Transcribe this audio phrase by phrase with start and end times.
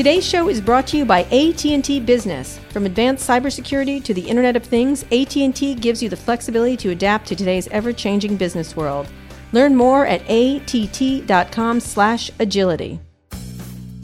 [0.00, 2.58] Today's show is brought to you by AT&T Business.
[2.70, 7.28] From advanced cybersecurity to the Internet of Things, AT&T gives you the flexibility to adapt
[7.28, 9.08] to today's ever-changing business world.
[9.52, 13.00] Learn more at att.com/agility.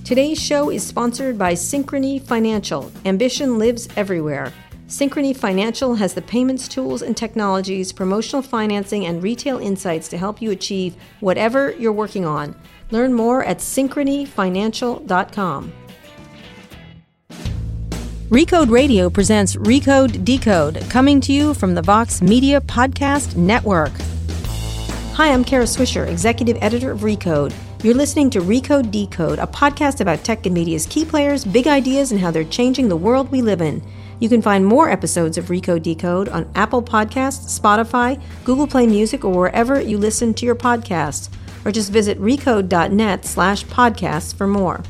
[0.05, 2.93] Today's show is sponsored by Synchrony Financial.
[3.07, 4.53] Ambition lives everywhere.
[4.89, 10.43] Synchrony Financial has the payments tools and technologies, promotional financing, and retail insights to help
[10.43, 12.55] you achieve whatever you're working on.
[12.91, 15.73] Learn more at synchronyfinancial.com.
[18.31, 23.93] Recode Radio presents Recode Decode, coming to you from the Vox Media Podcast Network.
[25.13, 27.55] Hi, I'm Kara Swisher, Executive Editor of Recode.
[27.85, 32.11] You're listening to Recode Decode, a podcast about tech and media's key players, big ideas,
[32.11, 33.81] and how they're changing the world we live in.
[34.19, 39.25] You can find more episodes of Recode Decode on Apple Podcasts, Spotify, Google Play Music,
[39.25, 41.29] or wherever you listen to your podcasts.
[41.65, 44.83] Or just visit recode.net slash podcasts for more.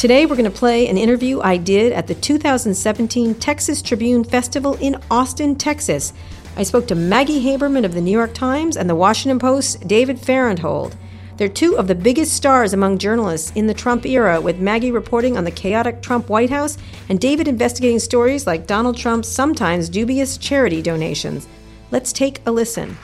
[0.00, 4.78] Today, we're going to play an interview I did at the 2017 Texas Tribune Festival
[4.80, 6.14] in Austin, Texas.
[6.56, 10.18] I spoke to Maggie Haberman of the New York Times and the Washington Post's David
[10.18, 10.96] Fahrenthold.
[11.36, 15.36] They're two of the biggest stars among journalists in the Trump era, with Maggie reporting
[15.36, 16.78] on the chaotic Trump White House
[17.10, 21.46] and David investigating stories like Donald Trump's sometimes dubious charity donations.
[21.90, 22.96] Let's take a listen.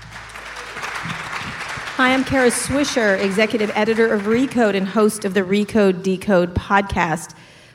[1.97, 7.35] Hi, I'm Kara Swisher, executive editor of Recode and host of the Recode Decode podcast.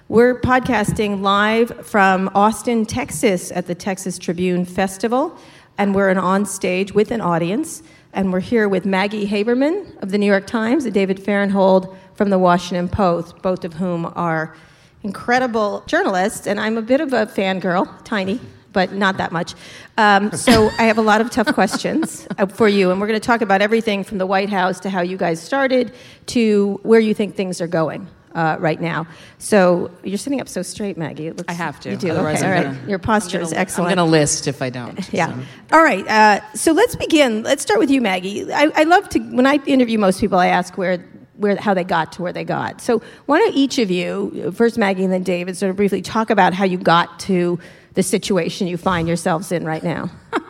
[0.10, 5.36] We're podcasting live from Austin, Texas at the Texas Tribune Festival,
[5.80, 7.82] and we're on stage with an audience.
[8.14, 12.30] And we're here with Maggie Haberman of the New York Times and David Fahrenthold from
[12.30, 14.56] the Washington Post, both of whom are
[15.02, 16.46] incredible journalists.
[16.46, 18.40] And I'm a bit of a fangirl, tiny,
[18.74, 19.54] but not that much.
[19.98, 22.92] Um, so I have a lot of tough questions uh, for you.
[22.92, 25.42] And we're going to talk about everything from the White House to how you guys
[25.42, 25.94] started
[26.28, 28.08] to where you think things are going.
[28.34, 29.06] Uh, right now,
[29.40, 31.28] so you're sitting up so straight, Maggie.
[31.28, 31.90] It looks, I have to.
[31.90, 32.12] You do.
[32.12, 32.64] Otherwise okay.
[32.64, 32.88] Gonna, right.
[32.88, 33.92] Your posture I'm is excellent.
[33.92, 34.98] I'm going to list if I don't.
[35.14, 35.36] Yeah.
[35.36, 35.44] so.
[35.74, 36.08] All right.
[36.08, 37.44] Uh, so let's begin.
[37.44, 38.50] Let's start with you, Maggie.
[38.54, 40.40] I, I love to when I interview most people.
[40.40, 41.06] I ask where.
[41.38, 42.82] Where, how they got to where they got.
[42.82, 46.30] So, why don't each of you, first Maggie and then David, sort of briefly talk
[46.30, 47.58] about how you got to
[47.94, 50.10] the situation you find yourselves in right now?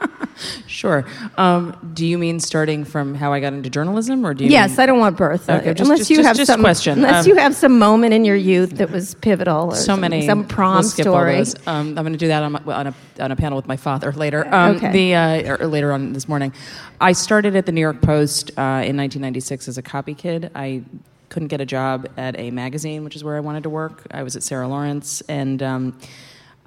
[0.66, 1.06] Sure.
[1.38, 4.50] Um, do you mean starting from how I got into journalism, or do you?
[4.50, 6.48] yes, mean, I don't want birth, uh, Okay, just- unless just- you just- have just
[6.50, 6.98] some question.
[7.00, 10.26] Unless Um, you have some moment in your youth that was pivotal, or so many.
[10.26, 11.36] some prom we'll skip all story.
[11.36, 11.56] those.
[11.68, 13.78] Um, I'm going to do that on, my, on, a, on a panel with my
[13.78, 14.48] father later.
[14.52, 14.92] Um, Okay.
[14.92, 16.54] The uh, or later on this morning,
[17.00, 20.50] I started at the New York Post uh, in 1996 as a copy kid.
[20.56, 20.82] I
[21.30, 24.08] couldn't get a job at a magazine, which is where I wanted to work.
[24.10, 25.98] I was at Sarah Lawrence, and um,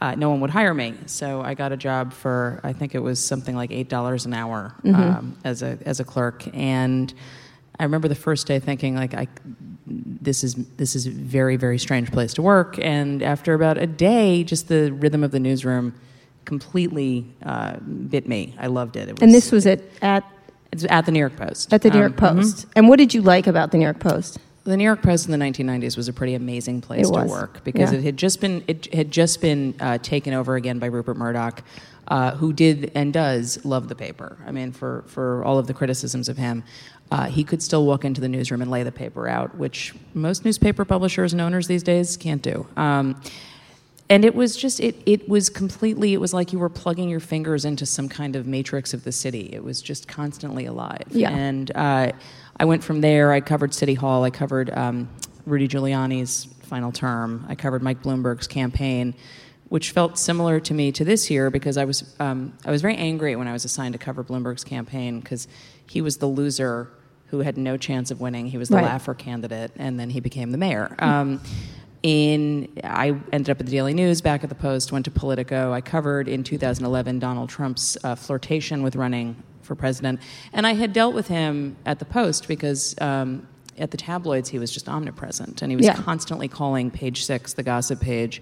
[0.00, 0.94] uh, no one would hire me.
[1.06, 4.34] So I got a job for I think it was something like eight dollars an
[4.34, 7.12] hour um, as a as a clerk, and
[7.78, 9.28] I remember the first day thinking like I
[9.86, 12.78] this is this is a very very strange place to work.
[12.80, 15.94] And after about a day, just the rhythm of the newsroom
[16.44, 18.54] completely uh, bit me.
[18.58, 19.08] I loved it.
[19.08, 20.24] it was, and this was it, at,
[20.90, 21.72] at the New York Post.
[21.72, 22.66] at the New Um, York Post.
[22.76, 24.38] And what did you like about the New York Post?
[24.64, 27.92] The New York Post in the 1990s was a pretty amazing place to work because
[27.92, 27.98] yeah.
[27.98, 31.62] it had just been it had just been uh, taken over again by Rupert Murdoch,
[32.08, 34.38] uh, who did and does love the paper.
[34.46, 36.64] I mean, for for all of the criticisms of him,
[37.10, 40.44] uh, he could still walk into the newsroom and lay the paper out, which most
[40.44, 42.66] newspaper publishers and owners these days can't do.
[42.76, 43.20] Um,
[44.10, 47.20] and it was just it it was completely it was like you were plugging your
[47.20, 51.30] fingers into some kind of matrix of the city it was just constantly alive Yeah.
[51.30, 52.12] and uh,
[52.58, 55.08] i went from there i covered city hall i covered um,
[55.46, 59.14] rudy giuliani's final term i covered mike bloomberg's campaign
[59.70, 62.96] which felt similar to me to this year because i was um, i was very
[62.96, 65.46] angry when i was assigned to cover bloomberg's campaign because
[65.86, 66.88] he was the loser
[67.26, 68.84] who had no chance of winning he was the Right.
[68.84, 71.40] laugher candidate and then he became the mayor um,
[72.02, 75.72] in I ended up at the Daily News, back at the Post, went to Politico.
[75.72, 80.20] I covered in 2011 Donald Trump's uh, flirtation with running for president,
[80.52, 82.94] and I had dealt with him at the Post because.
[83.00, 85.94] Um, at the tabloids, he was just omnipresent, and he was Yeah.
[85.96, 88.40] constantly calling Page Six, the gossip page,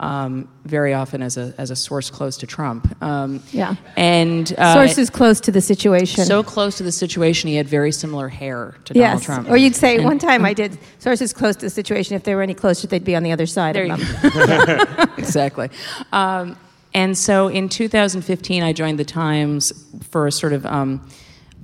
[0.00, 2.92] um, very often as a as a source close to Trump.
[3.00, 3.76] Um, Yeah.
[3.96, 6.24] and uh, Sources close to the situation.
[6.24, 9.22] so close to the situation, he had very similar hair to Donald.
[9.22, 9.48] Trump.
[9.48, 12.16] Or you'd say, And- one time I did sources close to the situation.
[12.16, 15.08] If they were any closer, they'd be on the other side There of you them.
[15.16, 15.70] exactly.
[16.12, 16.56] Um,
[16.94, 19.72] and so in 2015, I joined the Times
[20.08, 21.06] for a sort of um,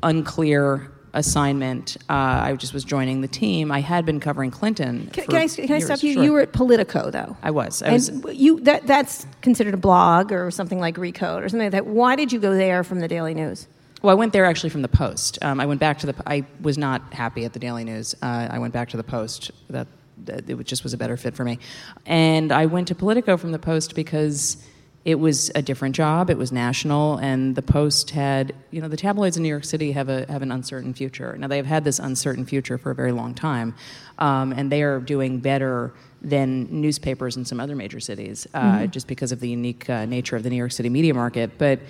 [0.03, 1.97] unclear assignment.
[2.09, 2.13] Uh,
[2.45, 3.71] I just was joining the team.
[3.71, 5.09] I had been covering Clinton.
[5.13, 6.15] Can, for can I, can I stop you?
[6.15, 6.25] Sure.
[6.25, 7.37] You were at Politico, though.
[7.43, 7.83] I was.
[7.83, 8.37] I and was.
[8.37, 11.87] you that that's considered a blog or something like Recode or something like that.
[11.87, 13.67] Why did you go there from the Daily News?
[14.03, 15.39] Well, I went there actually from the Post.
[15.43, 16.15] Um, I went back to the.
[16.27, 18.15] I was not happy at the Daily News.
[18.23, 19.51] Uh, I went back to the Post.
[19.71, 19.89] That
[20.27, 21.59] it just was a better fit for me.
[22.05, 24.63] And I went to Politico from the Post because
[25.09, 26.29] it was a different job.
[26.29, 29.93] It was national, and the Post had, you know, the tabloids in New York City
[29.93, 31.35] have a have an uncertain future.
[31.39, 33.75] Now they have had this uncertain future for a very long time,
[34.19, 38.91] um, and they are doing better than newspapers in some other major cities, uh, mm-hmm.
[38.91, 41.57] just because of the unique uh, nature of the New York City media market.
[41.57, 41.81] But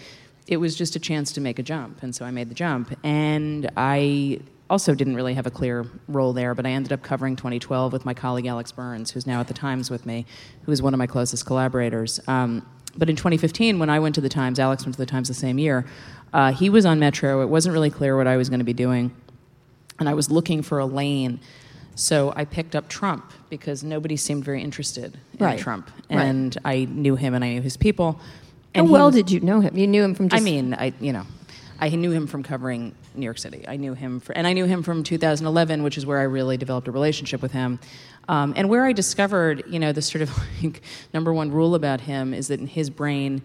[0.46, 2.96] it was just a chance to make a jump, and so I made the jump,
[3.02, 4.38] and I
[4.70, 8.04] also didn't really have a clear role there, but I ended up covering 2012 with
[8.04, 10.26] my colleague Alex Burns, who's now at the Times with me,
[10.62, 12.20] who is one of my closest collaborators.
[12.26, 12.66] Um,
[12.98, 15.34] but in 2015, when I went to the Times, Alex went to the Times the
[15.34, 15.86] same year,
[16.32, 17.40] uh, he was on Metro.
[17.42, 19.14] It wasn't really clear what I was going to be doing.
[19.98, 21.40] And I was looking for a lane.
[21.94, 25.58] So I picked up Trump because nobody seemed very interested in right.
[25.58, 25.90] Trump.
[26.10, 26.82] And right.
[26.82, 28.20] I knew him and I knew his people.
[28.74, 29.76] And How well was, did you know him?
[29.76, 30.40] You knew him from just.
[30.40, 31.24] I mean, I, you know,
[31.80, 33.64] I knew him from covering New York City.
[33.68, 36.56] I knew him, for, and I knew him from 2011, which is where I really
[36.56, 37.78] developed a relationship with him.
[38.28, 40.30] Um, and where I discovered, you know, the sort of
[40.62, 40.82] like,
[41.14, 43.42] number one rule about him is that in his brain,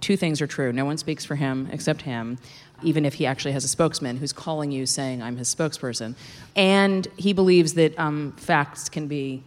[0.00, 0.72] two things are true.
[0.72, 2.38] No one speaks for him except him,
[2.82, 6.14] even if he actually has a spokesman who's calling you saying, I'm his spokesperson.
[6.54, 9.44] And he believes that um, facts can be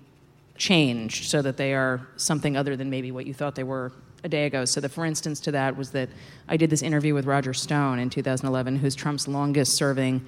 [0.56, 3.92] changed so that they are something other than maybe what you thought they were
[4.24, 4.66] a day ago.
[4.66, 6.10] So, the for instance to that was that
[6.48, 10.26] I did this interview with Roger Stone in 2011, who's Trump's longest serving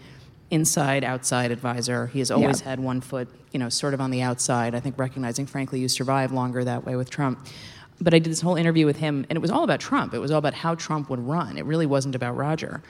[0.51, 2.07] inside outside advisor.
[2.07, 2.69] He has always yeah.
[2.69, 4.75] had one foot, you know, sort of on the outside.
[4.75, 7.47] I think recognizing, frankly, you survive longer that way with Trump.
[7.99, 10.13] But I did this whole interview with him, and it was all about Trump.
[10.13, 11.57] It was all about how Trump would run.
[11.57, 12.81] It really wasn't about Roger.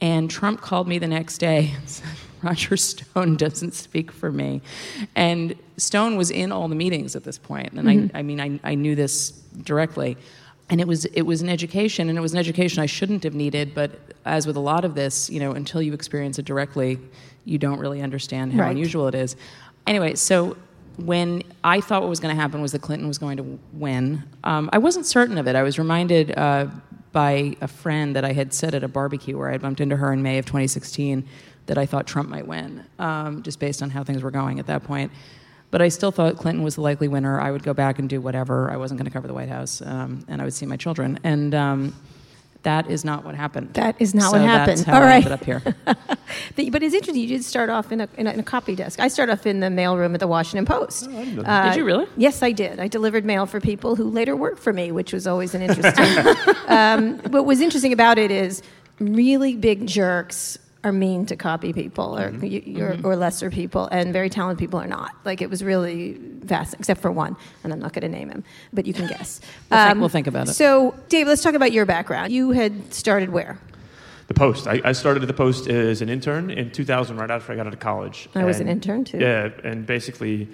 [0.00, 2.08] And Trump called me the next day and said,
[2.42, 4.62] Roger Stone doesn't speak for me.
[5.14, 7.72] And Stone was in all the meetings at this point.
[7.72, 8.16] And mm-hmm.
[8.16, 10.16] I, I mean, I, I knew this directly
[10.70, 13.34] and it was it was an education and it was an education I shouldn't have
[13.34, 16.98] needed but as with a lot of this you know until you experience it directly
[17.44, 18.70] you don't really understand how right.
[18.70, 19.36] unusual it is
[19.86, 20.56] anyway so
[20.96, 24.22] when I thought what was going to happen was that Clinton was going to win
[24.44, 26.66] um, I wasn't certain of it I was reminded uh,
[27.12, 29.96] by a friend that I had said at a barbecue where I had bumped into
[29.96, 31.26] her in May of 2016
[31.68, 34.66] that I thought Trump might win um, just based on how things were going at
[34.66, 35.12] that point
[35.70, 37.40] but I still thought Clinton was the likely winner.
[37.40, 38.70] I would go back and do whatever.
[38.70, 41.20] I wasn't going to cover the White House, um, and I would see my children.
[41.24, 41.94] And um,
[42.62, 43.74] that is not what happened.
[43.74, 44.78] That is not so what happened.
[44.78, 45.16] That's how All I right.
[45.16, 45.62] ended up here.
[45.84, 47.16] but it's interesting.
[47.16, 48.98] You did start off in a, in a, in, a, copy desk.
[48.98, 51.06] I started off in the mailroom at the Washington Post.
[51.10, 52.06] Oh, uh, did you really?
[52.16, 52.80] Yes, I did.
[52.80, 56.54] I delivered mail for people who later worked for me, which was always an interesting.
[56.68, 58.62] um, what was interesting about it is
[59.00, 62.44] really big jerks are mean to copy people or mm-hmm.
[62.44, 63.06] you, mm-hmm.
[63.06, 65.14] or lesser people, and very talented people are not.
[65.24, 68.44] Like it was really vast, except for one, and I'm not going to name him,
[68.72, 69.40] but you can guess.
[69.70, 70.54] we'll, um, think, we'll, think, about it.
[70.54, 72.32] So, Dave, let's talk about your background.
[72.32, 73.58] You had started where?
[74.28, 74.66] The Post.
[74.66, 77.66] I, I, started at the Post as an intern in 2000, right after I got
[77.66, 78.28] out of college.
[78.34, 79.18] I was an intern too.
[79.18, 80.48] Yeah, and basically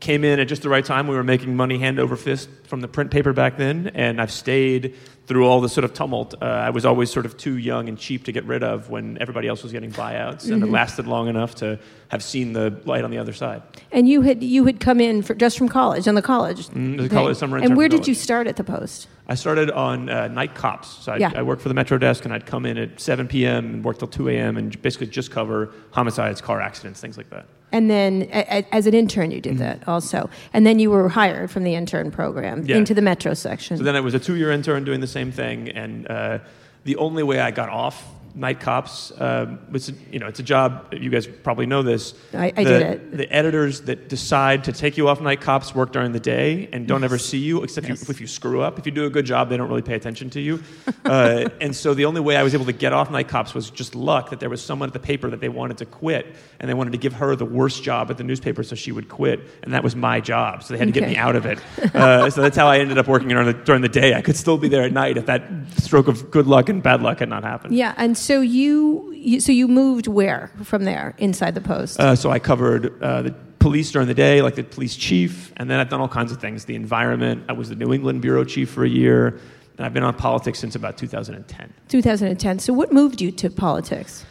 [0.00, 1.06] came in at just the right time.
[1.06, 4.32] We were making money hand over fist from the print paper back then, and I've
[4.32, 4.96] stayed
[5.26, 6.34] through all the sort of tumult.
[6.40, 9.18] Uh, I was always sort of too young and cheap to get rid of when
[9.20, 10.74] everybody else was getting buyouts, and it mm-hmm.
[10.74, 11.78] lasted long enough to
[12.12, 13.62] have seen the light on the other side.
[13.90, 16.68] And you had you had come in for, just from college on the college.
[16.68, 19.08] Mm, the college summer And where did you start at the Post?
[19.28, 20.88] I started on uh, night cops.
[20.88, 21.32] So I, yeah.
[21.34, 23.64] I, worked for the Metro desk, and I'd come in at 7 p.m.
[23.66, 24.58] and work till 2 a.m.
[24.58, 27.46] and basically just cover homicides, car accidents, things like that.
[27.70, 29.62] And then, a, as an intern, you did mm-hmm.
[29.62, 30.28] that also.
[30.52, 32.76] And then you were hired from the intern program yeah.
[32.76, 33.78] into the Metro section.
[33.78, 36.40] So then I was a two-year intern doing the same thing, and uh,
[36.84, 38.04] the only way I got off
[38.34, 39.12] night cops.
[39.18, 40.92] Um, it's a, you know it's a job.
[40.92, 42.14] You guys probably know this.
[42.32, 43.16] I, I the, did it.
[43.16, 46.86] The editors that decide to take you off night cops work during the day and
[46.86, 47.08] don't yes.
[47.10, 48.02] ever see you except yes.
[48.06, 48.78] you, if you screw up.
[48.78, 50.62] If you do a good job, they don't really pay attention to you.
[51.04, 53.70] uh, and so the only way I was able to get off night cops was
[53.70, 56.68] just luck that there was someone at the paper that they wanted to quit and
[56.68, 59.40] they wanted to give her the worst job at the newspaper so she would quit.
[59.62, 60.62] And that was my job.
[60.62, 61.00] So they had to okay.
[61.00, 61.58] get me out of it.
[61.92, 64.14] Uh, so that's how I ended up working during the, during the day.
[64.14, 65.42] I could still be there at night if that
[65.76, 67.74] stroke of good luck and bad luck had not happened.
[67.74, 72.00] Yeah, and so you, you so you moved where from there inside the post?
[72.00, 75.70] Uh, so I covered uh, the police during the day, like the police chief, and
[75.70, 76.64] then I've done all kinds of things.
[76.64, 77.44] The environment.
[77.48, 79.38] I was the New England bureau chief for a year,
[79.76, 81.72] and I've been on politics since about 2010.
[81.88, 82.58] 2010.
[82.58, 84.24] So what moved you to politics?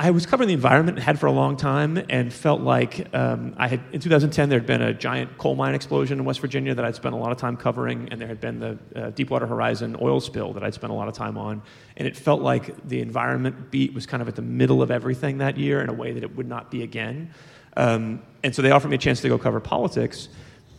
[0.00, 3.54] I was covering the environment, and had for a long time, and felt like um,
[3.58, 6.74] I had in 2010 there had been a giant coal mine explosion in West Virginia
[6.74, 9.46] that I'd spent a lot of time covering, and there had been the uh, Deepwater
[9.46, 11.60] Horizon oil spill that I'd spent a lot of time on,
[11.98, 15.36] and it felt like the environment beat was kind of at the middle of everything
[15.36, 17.34] that year in a way that it would not be again.
[17.76, 20.30] Um, and so they offered me a chance to go cover politics.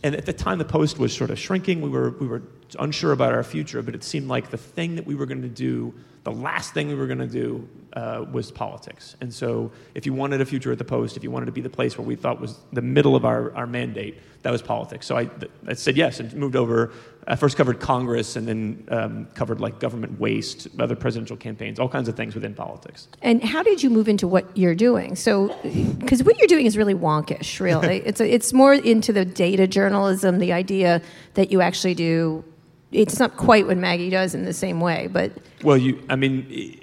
[0.02, 1.80] And at the time, the Post was sort of shrinking.
[1.80, 2.42] We were, we were
[2.76, 5.48] unsure about our future, but it seemed like the thing that we were going to
[5.48, 9.16] do the last thing we were going to do uh, was politics.
[9.20, 11.60] And so, if you wanted a future at the Post, if you wanted to be
[11.60, 15.06] the place where we thought was the middle of our, our mandate, that was politics.
[15.06, 15.30] So I,
[15.66, 16.92] I said yes and moved over.
[17.28, 21.88] I first covered Congress and then um, covered like government waste, other presidential campaigns, all
[21.88, 23.06] kinds of things within politics.
[23.22, 25.14] And how did you move into what you're doing?
[25.14, 25.56] So,
[25.98, 27.98] because what you're doing is really wonkish, really.
[28.04, 31.00] it's a, it's more into the data journalism, the idea
[31.34, 32.44] that you actually do.
[32.90, 35.32] It's not quite what Maggie does in the same way, but
[35.62, 36.02] well, you.
[36.08, 36.78] I mean.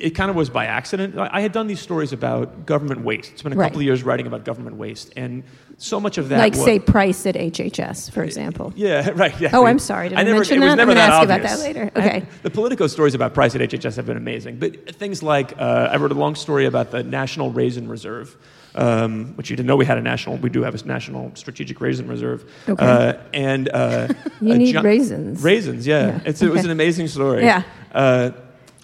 [0.00, 1.16] It, kind of was by accident.
[1.18, 3.32] I had done these stories about government waste.
[3.32, 3.66] It's been a Right.
[3.66, 5.42] couple of years writing about government waste, and
[5.76, 8.72] so much of that, like was, say price at HHS, for example.
[8.76, 9.38] Yeah, right.
[9.40, 9.50] Yeah.
[9.52, 10.08] Oh, I'm sorry.
[10.08, 10.74] Did I never, mention that?
[10.76, 11.90] Never I'm gonna ask you about that later.
[11.94, 12.26] I- Okay.
[12.42, 15.96] the Politico stories about price at HHS have been amazing, but things like uh, I
[15.96, 18.36] wrote a long story about the National Raisin Reserve.
[18.74, 20.36] Um, which you didn't know we had a national.
[20.36, 22.84] We do have a national strategic raisin reserve, Okay.
[22.84, 24.08] uh, and uh,
[24.40, 25.42] You need gi- raisins.
[25.42, 26.06] Raisins, yeah.
[26.08, 26.20] Yeah.
[26.26, 27.42] It's, it was an amazing story.
[27.44, 27.62] Yeah.
[27.92, 28.30] Uh,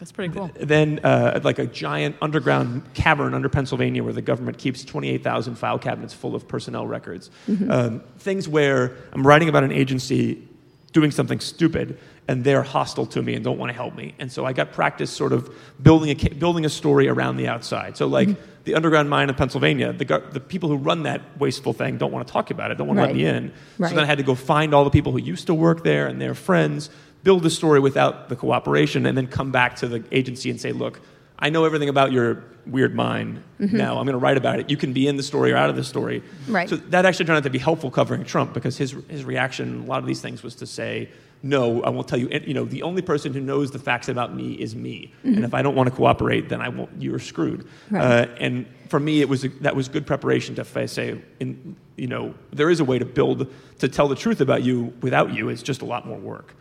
[0.05, 0.51] That's pretty cool.
[0.61, 5.79] then uh, like a giant underground cavern under Pennsylvania where the government keeps 28,000 file
[5.79, 7.31] cabinets full of personnel records.
[7.71, 10.47] Um, things where I'm writing about an agency
[10.93, 14.15] doing something stupid and they're hostile to me and don't want to help me.
[14.19, 15.51] And so I got practice sort of
[15.83, 17.97] building a, building a story around the outside.
[17.97, 18.29] So like
[18.65, 22.27] the underground mine in Pennsylvania, the, the people who run that wasteful thing don't want
[22.27, 23.53] to talk about it, don't want to let me in.
[23.79, 23.89] Right.
[23.89, 26.09] So then I had to go find all the people who used to work there
[26.09, 26.91] and their friends,
[27.25, 30.73] build the story without the cooperation, and then come back to the agency and say,
[30.73, 31.01] look,
[31.39, 33.77] I know everything about your weird mind mm-hmm.
[33.77, 33.99] now.
[33.99, 34.71] I'm going to write about it.
[34.71, 36.23] You can be in the story or out of the story.
[36.49, 36.69] Right.
[36.69, 39.87] So that actually turned out to be helpful covering Trump because his, his reaction, a
[39.87, 41.11] lot of these things, was to say,
[41.45, 42.29] no, I won't tell you.
[42.31, 45.53] You know, the only person who knows the facts about me is me, and if
[45.53, 46.91] I don't want to cooperate, then I won't.
[46.99, 47.69] You're screwed.
[47.91, 48.03] Right.
[48.03, 52.07] Uh, and for me, it was a, that was good preparation to say, in, you
[52.07, 55.51] know, there is a way to build to tell the truth about you without you.
[55.51, 56.55] It's just a lot more work.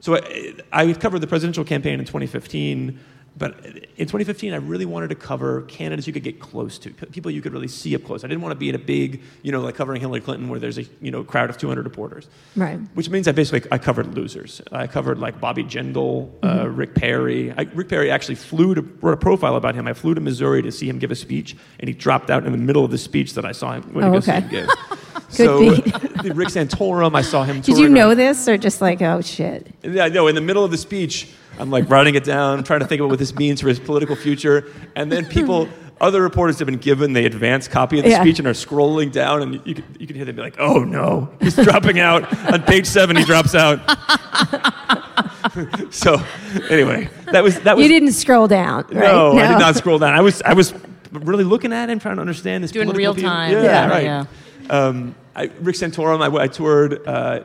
[0.00, 2.98] So I, I covered the presidential campaign in 2015.
[3.36, 3.64] But
[3.96, 7.40] in 2015, I really wanted to cover candidates you could get close to, people you
[7.40, 8.24] could really see up close.
[8.24, 10.58] I didn't want to be in a big, you know, like covering Hillary Clinton where
[10.58, 12.26] there's a, you know, crowd of 200 reporters.
[12.56, 12.80] Right.
[12.94, 14.60] Which means I basically I covered losers.
[14.72, 17.52] I covered like Bobby Jindal, uh, Rick Perry.
[17.52, 19.86] I, Rick Perry actually flew to wrote a profile about him.
[19.86, 22.50] I flew to Missouri to see him give a speech, and he dropped out in
[22.50, 24.44] the middle of the speech that I saw him when Oh, he okay.
[24.50, 24.68] give.
[25.28, 27.60] so the Rick Santorum, I saw him.
[27.60, 29.68] Did you know around- this, or just like, oh shit?
[29.84, 32.86] yeah, no, in the middle of the speech, I'm like writing it down, trying to
[32.86, 34.66] think about what this means for his political future.
[34.96, 35.68] And then people,
[36.00, 38.20] other reporters have been given the advanced copy of the Yeah.
[38.20, 40.84] speech and are scrolling down, and you can, you can hear them be like, oh
[40.84, 42.32] no, he's dropping out.
[42.52, 43.80] On page seven, he drops out.
[45.90, 46.22] so,
[46.70, 47.82] anyway, that was, that was.
[47.82, 48.94] You didn't scroll down, right?
[48.94, 50.14] No, I did not scroll down.
[50.14, 50.74] I was, I was
[51.12, 53.24] really looking at him, trying to understand his Doing political real view.
[53.28, 53.52] time.
[53.52, 53.88] Yeah, Yeah.
[53.88, 54.02] right.
[54.04, 54.24] Yeah.
[54.70, 57.44] Um, I, Rick Santorum, I, I toured uh,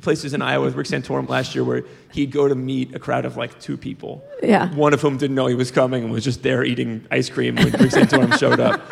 [0.00, 3.24] places in Iowa with Rick Santorum last year where he'd go to meet a crowd
[3.24, 4.24] of like two people.
[4.42, 4.72] Yeah.
[4.74, 7.54] One of whom didn't know he was coming and was just there eating ice cream
[7.56, 8.82] when Rick Santorum showed up.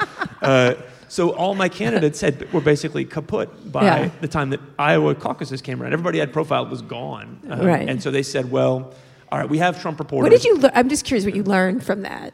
[0.43, 0.75] Uh,
[1.09, 4.11] so all my candidates had, were basically kaput by Yeah.
[4.21, 5.93] the time that Iowa caucuses came around.
[5.93, 7.41] Everybody I'd profiled was gone.
[7.51, 7.89] Um, Right.
[7.89, 8.95] And so they said, well,
[9.33, 10.31] all right, we have Trump reporters.
[10.31, 10.57] What did you?
[10.59, 12.33] lear- I'm just curious what you learned from that.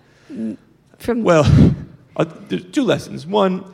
[0.99, 1.45] From Well,
[2.17, 3.27] uh, there's two lessons.
[3.27, 3.65] One,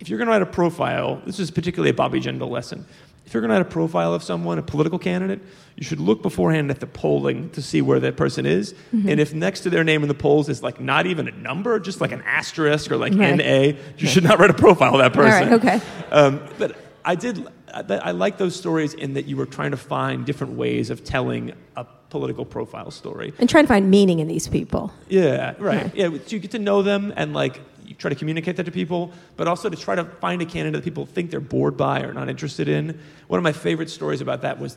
[0.00, 2.86] if you're going to write a profile, this is particularly a Bobby Jindal lesson.
[3.26, 5.40] If you're going to write a profile of someone, a political candidate,
[5.76, 8.74] you should look beforehand at the polling to see where that person is.
[8.94, 9.08] Mm-hmm.
[9.08, 11.78] And if next to their name in the polls is like not even a number,
[11.80, 13.36] just like an asterisk or like Right.
[13.36, 15.48] NA, you should not write a profile of that person.
[15.50, 15.80] right, okay.
[16.10, 17.46] Um, but I did.
[17.72, 21.02] I, I like those stories in that you were trying to find different ways of
[21.02, 23.32] telling a political profile story.
[23.40, 24.92] and trying to find meaning in these people.
[25.08, 25.92] Yeah, right.
[25.94, 27.60] Yeah, so you get to know them and like
[27.98, 30.84] try to communicate that to people, but also to try to find a candidate that
[30.84, 32.98] people think they're bored by or not interested in.
[33.28, 34.76] One of my favorite stories about that was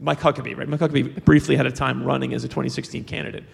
[0.00, 0.56] Mike Huckabee.
[0.56, 3.44] Right, Mike Huckabee briefly had a time running as a 2016 candidate.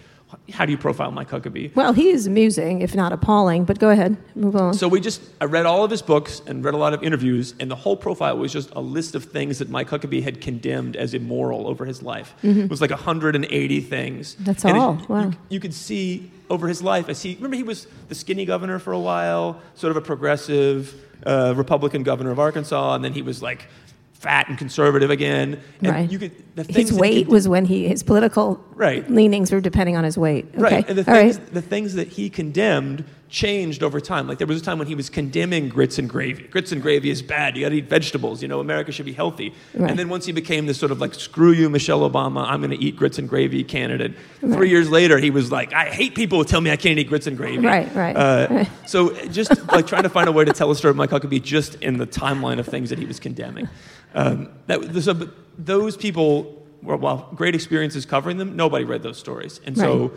[0.51, 1.73] How do you profile Mike Huckabee?
[1.75, 3.63] Well, he is amusing, if not appalling.
[3.63, 4.73] But go ahead, move on.
[4.73, 7.53] So we just, I read all of his books and read a lot of interviews,
[7.59, 10.95] and the whole profile was just a list of things that Mike Huckabee had condemned
[10.97, 12.33] as immoral over his life.
[12.43, 14.33] It was like 180 things.
[14.33, 14.43] Mm-hmm.
[14.43, 14.95] That's And it- all?
[14.99, 15.31] you- Wow.
[15.49, 18.93] You, could see over his life as he, remember he was the skinny governor for
[18.93, 20.93] a while, sort of a progressive
[21.25, 23.67] uh, Republican governor of Arkansas, and then he was like
[24.13, 25.61] fat and conservative again.
[25.81, 26.11] And right.
[26.11, 29.09] you could, the his weight was when he his political Right.
[29.09, 30.47] leanings were depending on his weight.
[30.53, 30.61] Okay.
[30.61, 30.89] Right.
[30.89, 31.53] And the things, right.
[31.53, 34.27] the things that he condemned changed over time.
[34.27, 36.43] Like there was a time when he was condemning grits and gravy.
[36.43, 37.55] Grits and gravy is bad.
[37.55, 38.41] You got to eat vegetables.
[38.41, 39.53] You know, America should be healthy.
[39.73, 39.89] Right.
[39.89, 42.71] And then once he became this sort of like, screw you, Michelle Obama, I'm going
[42.71, 44.13] to eat grits and gravy candidate.
[44.41, 44.53] Right.
[44.53, 47.07] Three years later, he was like, I hate people who tell me I can't eat
[47.07, 47.65] grits and gravy.
[47.65, 48.69] Right, right, Uh, right.
[48.85, 51.41] So just like trying to find a way to tell a story of Mike Huckabee
[51.41, 53.67] just in the timeline of things that he was condemning.
[54.13, 59.59] Um, that, so, those people while great experiences covering them, nobody read those stories.
[59.65, 60.11] And so.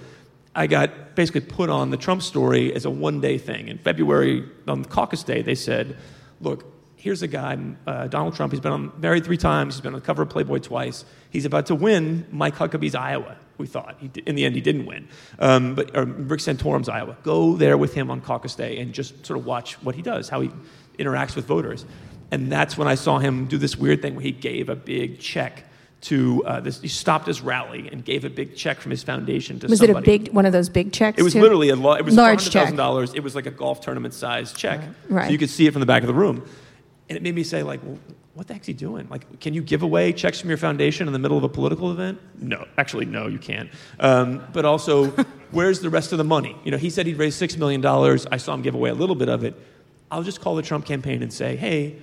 [0.59, 3.69] I got basically put on the Trump story as a one day thing.
[3.69, 5.97] In February, on caucus day, they said,
[6.41, 6.65] look,
[6.97, 8.53] here's a guy, uh, Donald Trump.
[8.53, 9.77] He's been on, married three times.
[9.77, 11.05] He's been on the cover of Playboy twice.
[11.31, 13.99] He's about to win Mike Huckabee's Iowa, we thought.
[14.01, 15.07] He, in the end, he didn't win.
[15.39, 17.17] Um, but, or Rick Santorum's Iowa.
[17.23, 20.29] Go there with him on caucus day and just sort of watch what he does,
[20.29, 20.51] how he
[20.99, 21.87] interacts with voters.
[22.33, 25.21] And that's when I saw him do this weird thing where he gave a big
[25.21, 25.67] check
[26.03, 26.81] to uh, this.
[26.81, 29.99] He stopped his rally and gave a big check from his foundation to Was somebody.
[29.99, 31.19] it a big one of those big checks?
[31.19, 31.41] It was too?
[31.41, 32.75] literally a lo- it was Large check.
[32.77, 33.15] dollars.
[33.15, 34.81] It was like a golf tournament size check.
[35.09, 35.27] Right.
[35.27, 36.47] So you could see it from the back of the room,
[37.09, 37.99] and it made me say like, well,
[38.35, 39.09] what the heck's he doing?
[39.11, 41.91] Like, can you give away checks from your foundation in the middle of a political
[41.91, 42.21] event?
[42.39, 43.69] No, actually, no, you can't.
[43.99, 45.07] Um, but also,
[45.51, 46.57] where's the rest of the money?
[46.63, 48.25] You know, he said he'd raise six million dollars.
[48.31, 49.57] I saw him give away a little bit of it.
[50.13, 51.97] I'll just call the Trump campaign and say, hey,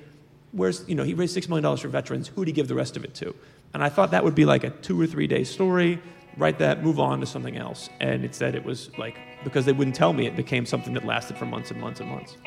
[0.52, 2.28] where's you know he raised six million dollars for veterans.
[2.28, 3.34] Who'd he give the rest of it to?
[3.75, 6.01] And I thought that would be like a two or three day story.
[6.38, 7.89] Write that, move on to something else.
[8.00, 11.05] And it said it was like because they wouldn't tell me, it became something that
[11.05, 12.38] lasted for months and months and months.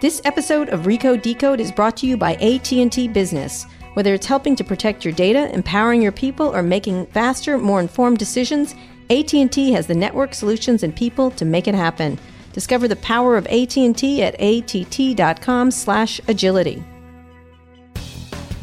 [0.00, 3.66] This episode of Recode Decode is brought to you by AT&T Business.
[3.94, 8.18] Whether it's helping to protect your data, empowering your people, or making faster, more informed
[8.18, 8.76] decisions,
[9.10, 12.20] AT&T has the network solutions and people to make it happen.
[12.52, 16.84] Discover the power of AT&T at att.com/agility.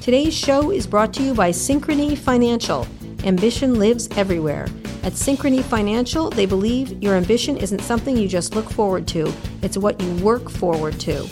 [0.01, 2.87] Today's show is brought to you by Synchrony Financial.
[3.25, 4.63] Ambition lives everywhere.
[5.03, 9.77] At Synchrony Financial, they believe your ambition isn't something you just look forward to, it's
[9.77, 11.27] what you work forward to.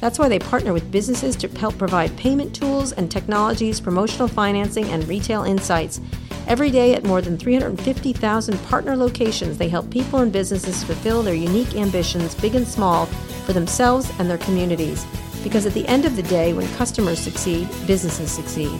[0.00, 4.86] That's why they partner with businesses to help provide payment tools and technologies, promotional financing,
[4.86, 6.00] and retail insights.
[6.48, 11.34] Every day at more than 350,000 partner locations, they help people and businesses fulfill their
[11.34, 13.06] unique ambitions, big and small,
[13.46, 15.06] for themselves and their communities.
[15.48, 18.70] Because at the end of the day, when customers succeed, businesses succeed.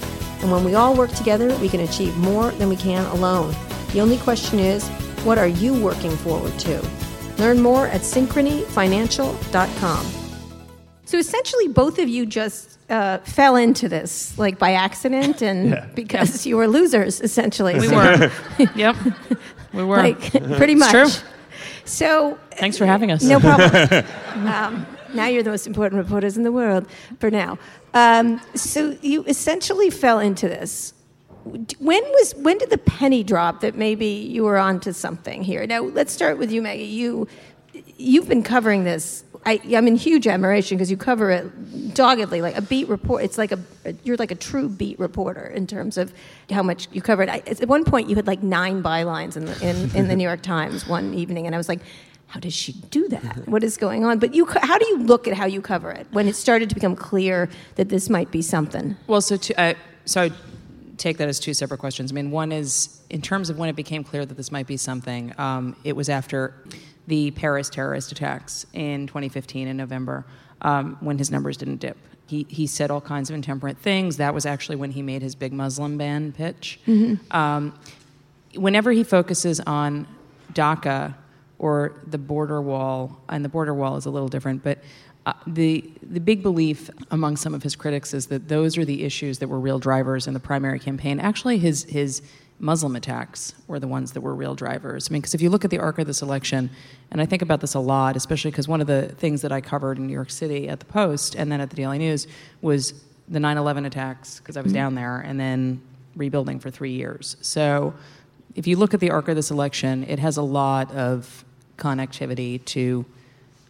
[0.42, 3.54] And when we all work together, we can achieve more than we can alone.
[3.94, 4.87] The only question is,
[5.25, 6.87] what are you working forward to?
[7.38, 10.06] Learn more at synchronyfinancial.com.
[11.06, 15.87] So essentially, both of you just uh, fell into this, like by accident, and Yeah.
[15.94, 17.80] because you were losers, essentially.
[17.80, 18.30] We So, were.
[18.76, 18.95] yep.
[19.73, 19.97] We were.
[19.97, 20.90] like pretty much.
[20.90, 21.08] true.
[21.86, 23.23] So Thanks for having us.
[23.25, 24.04] no problem.
[24.47, 26.86] um, now you're the most important reporters in the world
[27.18, 27.58] for now.
[27.94, 30.94] Um, so you essentially fell into this.
[31.78, 35.66] When was when did the penny drop that maybe you were onto something here?
[35.66, 36.84] Now let's start with you, Maggie.
[36.84, 37.26] You
[37.97, 39.25] you've been covering this.
[39.47, 43.23] I, I'm in huge admiration because you cover it doggedly, like a beat report.
[43.23, 43.58] It's like a
[44.04, 46.12] you're like a true beat reporter in terms of
[46.50, 47.30] how much you covered.
[47.30, 50.25] I, at one point, you had like nine bylines in the in, in the New
[50.25, 51.80] York Times one evening, and I was like,
[52.28, 53.49] how does she do that?
[53.49, 54.19] What is going on?
[54.19, 56.75] But you, how do you look at how you cover it when it started to
[56.75, 58.97] become clear that this might be something?
[59.06, 60.30] Well, so to, uh, so I
[60.99, 62.12] take that as two separate questions.
[62.12, 64.76] I mean, one is in terms of when it became clear that this might be
[64.76, 65.32] something.
[65.38, 66.54] Um, it was after
[67.06, 70.26] the Paris terrorist attacks in 2015 in November,
[70.60, 71.97] um, when his numbers didn't dip.
[72.26, 74.19] He, he said all kinds of intemperate things.
[74.19, 76.78] That was actually when he made his big Muslim ban pitch.
[77.30, 77.78] Um,
[78.54, 80.06] whenever he focuses on
[80.52, 81.14] DACA
[81.58, 84.78] or the border wall, and the border wall is a little different, but
[85.26, 89.04] uh, the the big belief among some of his critics is that those are the
[89.04, 91.21] issues that were real drivers in the primary campaign.
[91.21, 92.23] Actually, his his
[92.60, 95.08] Muslim attacks were the ones that were real drivers.
[95.08, 96.71] I mean, because if you look at the arc of this election,
[97.10, 99.60] and I think about this a lot, especially because one of the things that I
[99.60, 102.26] covered in New York City at the Post and then at the Daily News
[102.62, 102.94] was
[103.28, 105.82] the 9/11 attacks because I was down there, and then
[106.16, 107.36] rebuilding for three years.
[107.40, 107.94] So
[108.54, 111.44] if you look at the arc of this election, it has a lot of
[111.78, 113.06] connectivity to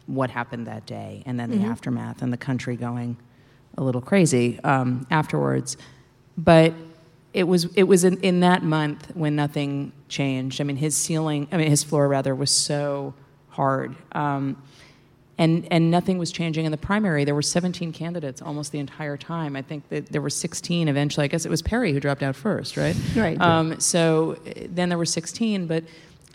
[0.07, 3.17] what happened that day and then the aftermath and the country going
[3.77, 5.77] a little crazy um, afterwards.
[6.37, 6.75] But
[7.35, 10.61] it was it was in, in that month when nothing changed.
[10.61, 13.15] I mean, his ceiling, I mean, his floor rather was so
[13.51, 13.95] hard.
[14.13, 14.61] Um,
[15.41, 17.25] and, and nothing was changing in the primary.
[17.25, 19.55] There were 17 candidates almost the entire time.
[19.55, 21.25] I think that there were 16 eventually.
[21.25, 22.97] I guess it was Perry who dropped out first, right?
[23.15, 23.41] Right.
[23.41, 25.85] Um, so uh, then there were 16, but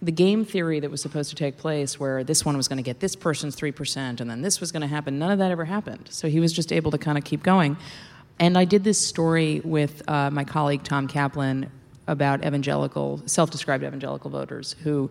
[0.03, 2.83] the game theory that was supposed to take place, where this one was going to
[2.83, 5.63] get this person's 3%, and then this was going to happen, none of that ever
[5.63, 6.09] happened.
[6.09, 7.77] So he was just able to kind of keep going.
[8.39, 11.71] And I did this story with uh, my colleague Tom Kaplan
[12.07, 15.09] about evangelical, self described evangelical voters who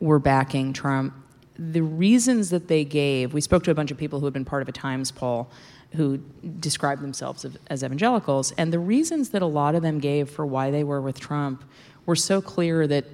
[0.00, 1.12] were backing Trump.
[1.58, 4.46] The reasons that they gave, we spoke to a bunch of people who had been
[4.46, 5.50] part of a Times poll
[5.96, 6.18] who
[6.58, 10.44] described themselves as- as evangelicals, and the reasons that a lot of them gave for
[10.46, 11.62] why they were with Trump
[12.06, 13.04] were so clear that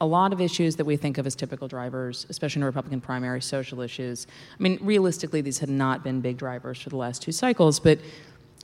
[0.00, 3.00] a lot of issues that we think of as typical drivers, especially in a Republican
[3.00, 4.26] primary, social issues.
[4.58, 7.98] I mean, realistically, these had not been big drivers for the last two cycles, but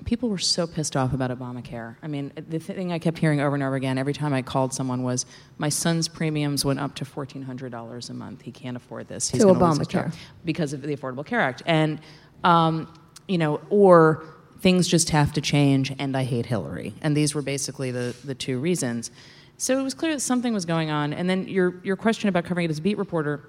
[0.05, 1.97] people were so pissed off about Obamacare.
[2.03, 4.73] I mean, the thing I kept hearing over and over again every time I called
[4.73, 5.27] someone was,
[5.59, 8.43] "My son's premiums went up to fourteen hundred dollars a month.
[8.43, 9.31] He can't afford this.
[9.31, 10.15] He's To gonna lose his Obamacare.
[10.45, 12.01] because of the Affordable Care Act." And
[12.45, 12.93] um,
[13.29, 14.25] you know, or
[14.61, 16.95] things just have to change, and I hate Hillary.
[17.03, 19.11] And these were basically the the two reasons.
[19.59, 21.13] So it was clear that something was going on.
[21.13, 23.49] And then your your question about covering it as a beat reporter.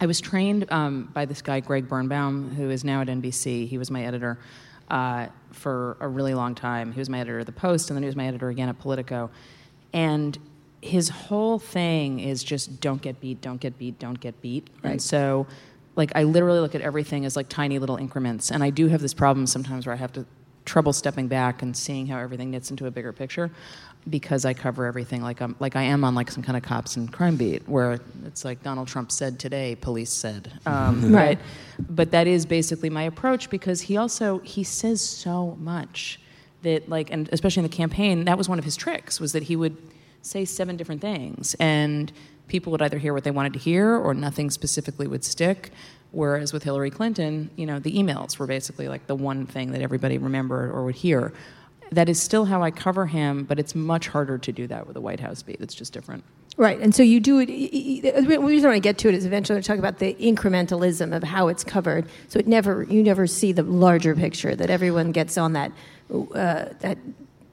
[0.00, 3.68] I was trained um, by this guy, Greg Birnbaum, who is now at NBC.
[3.68, 4.38] He was my editor
[4.88, 6.92] uh, for a really long time.
[6.92, 8.78] He was my editor at The Post, and then he was my editor again at
[8.78, 9.30] Politico.
[9.92, 10.38] And
[10.80, 14.68] his whole thing is just don't get beat, don't get beat, don't get beat.
[14.82, 15.46] And so,
[15.96, 18.50] like, I literally look at everything as like tiny little increments.
[18.50, 20.24] And I do have this problem sometimes where I have to
[20.64, 23.50] trouble stepping back and seeing how everything knits into a bigger picture
[24.08, 26.96] because I cover everything like I'm like I am on like some kind of cops
[26.96, 31.38] and crime beat where it's like Donald Trump said today, police said, um, Right.
[31.76, 36.20] But, but that is basically my approach because he also he says so much
[36.62, 39.44] that like and especially in the campaign that was one of his tricks was that
[39.44, 39.76] he would
[40.22, 42.12] say seven different things and
[42.50, 45.70] people would either hear what they wanted to hear or nothing specifically would stick.
[46.12, 49.80] Whereas with Hillary Clinton, you know, the emails were basically like the one thing that
[49.80, 51.32] everybody remembered or would hear.
[51.92, 54.96] That is still how I cover him, but it's much harder to do that with
[54.96, 55.60] a White House beat.
[55.60, 56.24] It's just different.
[56.56, 57.46] Right, and so you do it.
[57.46, 61.14] The reason I want to get to it is eventually to talk about the incrementalism
[61.14, 62.08] of how it's covered.
[62.28, 65.72] So it never, you never see the larger picture that everyone gets on that
[66.12, 66.98] uh, that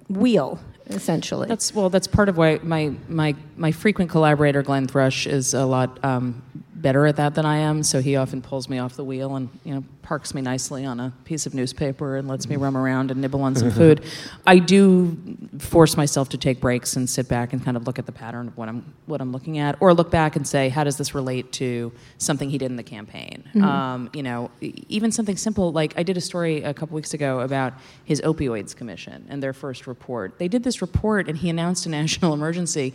[0.09, 1.47] wheel essentially.
[1.47, 1.89] That's well.
[1.89, 6.41] That's part of why my my my frequent collaborator Glenn Thrush is a lot um,
[6.81, 7.83] better at that than I am.
[7.83, 11.01] So he often pulls me off the wheel and you know parks me nicely on
[11.01, 14.05] a piece of newspaper and lets me roam around and nibble on some food.
[14.45, 15.17] I do
[15.59, 18.47] force myself to take breaks and sit back and kind of look at the pattern
[18.47, 21.13] of what I'm what I'm looking at, or look back and say, how does this
[21.13, 23.43] relate to something he did in the campaign?
[23.61, 27.41] Um, you know, even something simple like I did a story a couple weeks ago
[27.41, 27.73] about
[28.05, 30.39] his opioids commission and their first report.
[30.39, 32.93] They did this report and he announced a national emergency.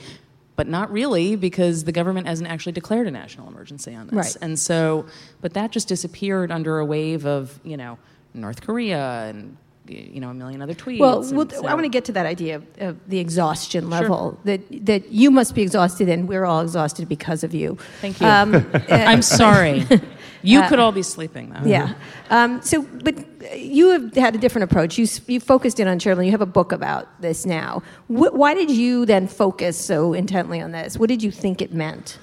[0.54, 4.14] But not really, because the government hasn't actually declared a national emergency on this.
[4.14, 4.36] Right.
[4.42, 5.06] And so,
[5.40, 7.98] but that just disappeared under a wave of, you know,
[8.34, 9.56] North Korea and,
[9.88, 10.98] you know, a million other tweets.
[10.98, 14.38] well, well so- I want to get to that idea of, of the exhaustion level
[14.44, 17.78] that that you must be exhausted and we're all exhausted because of you.
[18.00, 18.26] Thank you.
[18.26, 19.86] Um, I'm sorry.
[20.42, 21.68] You Uh, could all be sleeping, though.
[21.68, 21.94] Yeah.
[22.30, 23.14] Um, so, but
[23.56, 24.98] you have had a different approach.
[24.98, 26.24] You, you focused in on Chernobyl.
[26.24, 27.82] You have a book about this now.
[28.08, 30.98] Wh- why did you then focus so intently on this?
[30.98, 32.18] What did you think it meant?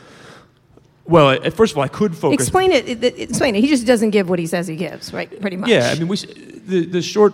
[1.05, 2.36] Well, uh, first of all, I could focus.
[2.41, 3.62] Explain it, it, it- Explain it.
[3.62, 5.29] He just doesn't give what he says he gives, right?
[5.41, 5.69] Pretty much.
[5.69, 7.34] Yeah, I mean, we, the, the short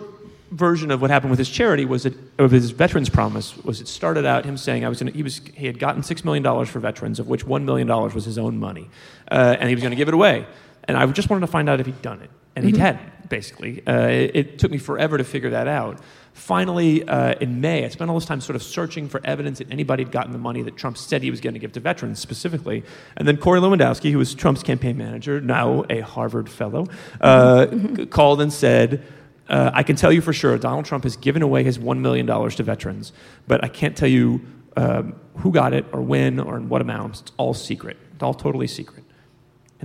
[0.52, 3.88] version of what happened with his charity was that, of his veterans promise, was it
[3.88, 6.78] started out him saying I was gonna, he, was, he had gotten $6 million for
[6.78, 8.88] veterans, of which $1 million was his own money,
[9.30, 10.46] uh, and he was going to give it away.
[10.88, 12.30] And I just wanted to find out if he'd done it.
[12.54, 13.86] And he hadn't, basically.
[13.86, 16.00] Uh, it, it took me forever to figure that out.
[16.32, 19.70] Finally, uh, in May, I spent all this time sort of searching for evidence that
[19.70, 22.18] anybody had gotten the money that Trump said he was going to give to veterans
[22.18, 22.82] specifically.
[23.16, 26.86] And then Corey Lewandowski, who was Trump's campaign manager, now a Harvard fellow,
[27.20, 29.02] uh, c- called and said,
[29.48, 32.26] uh, I can tell you for sure Donald Trump has given away his $1 million
[32.26, 33.12] to veterans,
[33.46, 34.40] but I can't tell you
[34.76, 37.20] um, who got it or when or in what amounts.
[37.20, 37.96] It's all secret.
[38.14, 39.04] It's all totally secret.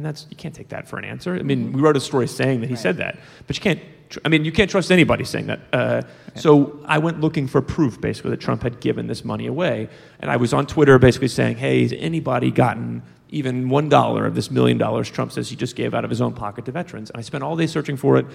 [0.02, 1.36] And that's you can't take that for an answer.
[1.36, 3.80] I mean, we wrote a story saying that he said that, but you can't.
[4.10, 5.60] tr- I mean, you can't trust anybody saying that.
[5.72, 6.02] Uh,
[6.34, 10.32] So I went looking for proof, basically, that Trump had given this money away, and
[10.32, 14.50] I was on Twitter basically saying, "Hey, has anybody gotten even one dollar of this
[14.50, 17.20] million dollars Trump says he just gave out of his own pocket to veterans?" And
[17.20, 18.26] I spent all day searching for it.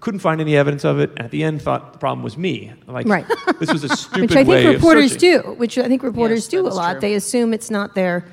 [0.00, 2.72] Couldn't find any evidence of it, and at the end, thought the problem was me.
[2.86, 3.26] Like, Right.
[3.58, 5.40] this was a stupid Which I way think reporters do.
[5.58, 6.92] Which I think reporters Yes, do a lot.
[6.92, 7.00] true.
[7.02, 8.24] They assume it's not their.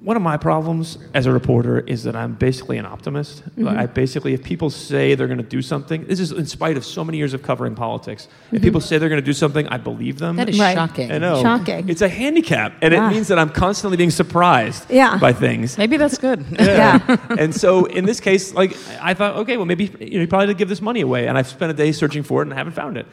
[0.00, 3.42] One of my problems as a reporter is that I'm basically an optimist.
[3.56, 3.68] Mm-hmm.
[3.68, 6.84] I basically, if people say they're going to do something, this is in spite of
[6.84, 8.26] so many years of covering politics.
[8.46, 8.56] Mm-hmm.
[8.56, 10.36] If people say they're going to do something, I believe them.
[10.36, 10.74] That is Right.
[10.74, 11.10] shocking.
[11.12, 11.42] I know.
[11.42, 11.88] Shocking.
[11.88, 13.08] It's a handicap, and Ah.
[13.08, 15.18] it means that I'm constantly being surprised Yeah.
[15.18, 15.78] by things.
[15.78, 16.44] Maybe that's good.
[16.58, 17.16] Yeah.
[17.38, 20.48] and so in this case, like I thought, okay, well maybe you know, he probably
[20.48, 22.56] did give this money away, and I've spent a day searching for it and I
[22.56, 23.06] haven't found it.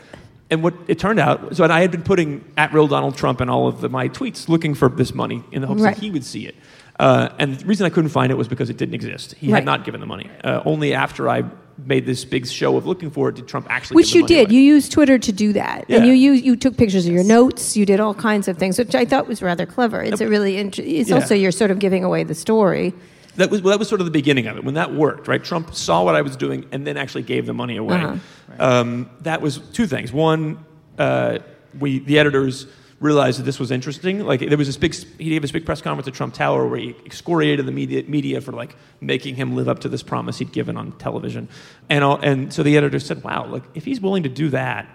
[0.51, 3.49] And what it turned out, so I had been putting at real Donald Trump in
[3.49, 5.95] all of the, my tweets looking for this money in the hopes Right.
[5.95, 6.55] that he would see it.
[6.99, 9.33] Uh, and the reason I couldn't find it was because it didn't exist.
[9.39, 9.55] He Right.
[9.57, 10.29] had not given the money.
[10.43, 11.43] Uh, only after I
[11.85, 13.95] made this big show of looking for it did Trump actually.
[13.95, 14.47] Which you did.
[14.47, 14.55] away.
[14.55, 16.11] You used Twitter to do that, and Yeah.
[16.11, 17.75] you used, you took pictures of your notes.
[17.75, 20.01] You did all kinds of things, which I thought was rather clever.
[20.01, 20.57] It's a really.
[20.57, 21.15] Int- it's Yeah.
[21.15, 22.93] also you're sort of giving away the story.
[23.35, 25.43] That was well, that was sort of the beginning of it when that worked, right?
[25.43, 27.97] Trump saw what I was doing and then actually gave the money away.
[27.97, 28.19] Uh-huh.
[28.59, 30.13] Um, that was two things.
[30.13, 30.63] One,
[30.97, 31.39] uh,
[31.77, 32.67] we the editors
[32.99, 34.19] realized that this was interesting.
[34.19, 36.79] Like there was this big, he gave this big press conference at Trump Tower where
[36.79, 40.51] he excoriated the media, media for like making him live up to this promise he'd
[40.51, 41.49] given on television,
[41.89, 44.87] and all, and so the editor said, "Wow, like if he's willing to do that."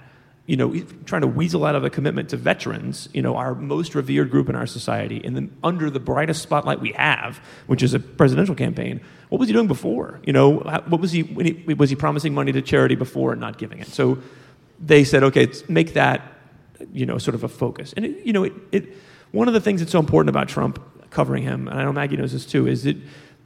[0.51, 0.69] You know,
[1.05, 4.49] trying to weasel out of a commitment to veterans, you know, our most revered group
[4.49, 8.55] in our society, and then under the brightest spotlight we have, which is a presidential
[8.55, 10.21] campaign, what was he doing before?
[10.25, 10.59] You know,
[10.91, 13.89] what was he, he was he promising money to charity before and not giving it?
[13.89, 14.19] So
[14.81, 16.21] they said, okay, make that
[16.93, 17.93] you know, sort of a focus.
[17.97, 18.97] And, it, you know, it, it,
[19.33, 22.17] one of the things that's so important about Trump covering him, and I know Maggie
[22.17, 22.97] knows this too, is that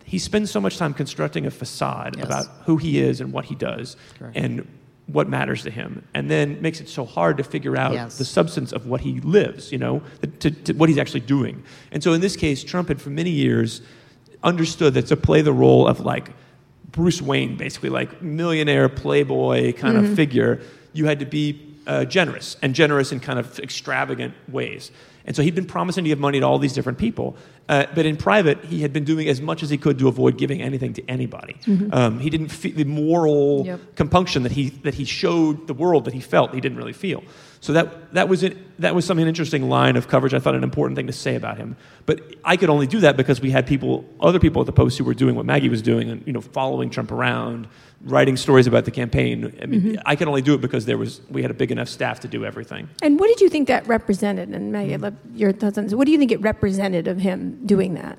[0.05, 2.27] he spends so much time constructing a facade yes.
[2.27, 4.37] about who he is and what he does Correct.
[4.37, 4.69] and
[5.07, 8.17] what matters to him, and then makes it so hard to figure out yes.
[8.17, 10.03] the substance of what he lives, you know,
[10.40, 11.62] to, to what he's actually doing.
[11.93, 13.83] And so in this case, Trump had for many years
[14.43, 16.31] understood that to play the role of like
[16.90, 20.12] Bruce Wayne, basically, like millionaire, playboy kind mm-hmm.
[20.12, 20.61] of figure,
[20.93, 24.90] you had to be uh, generous and generous in kind of extravagant ways.
[25.27, 27.37] And so he'd been promising to give money to all these different people.
[27.69, 30.37] Uh, but in private, he had been doing as much as he could to avoid
[30.37, 31.55] giving anything to anybody.
[31.65, 31.95] Mm-hmm.
[31.95, 33.81] Um, he didn't feel the moral yep.
[33.97, 37.25] compunction that he, that he showed the world that he felt, he didn't really feel.
[37.61, 40.35] So that, that, was it, that was something, an interesting line of coverage.
[40.35, 41.77] I thought an important thing to say about him.
[42.05, 44.99] But I could only do that because we had people, other people at the Post
[44.99, 47.67] who were doing what Maggie was doing and, you know, following Trump around,
[48.05, 49.59] writing stories about the campaign.
[49.63, 50.03] I mean, mm-hmm.
[50.05, 52.29] I could only do it because there was we had a big enough staff to
[52.29, 52.89] do everything.
[53.03, 54.51] And what did you think that represented?
[54.51, 55.01] And Maggie, mm-hmm.
[55.35, 55.94] Your thoughts on this.
[55.94, 58.18] What do you think it represented of him doing that?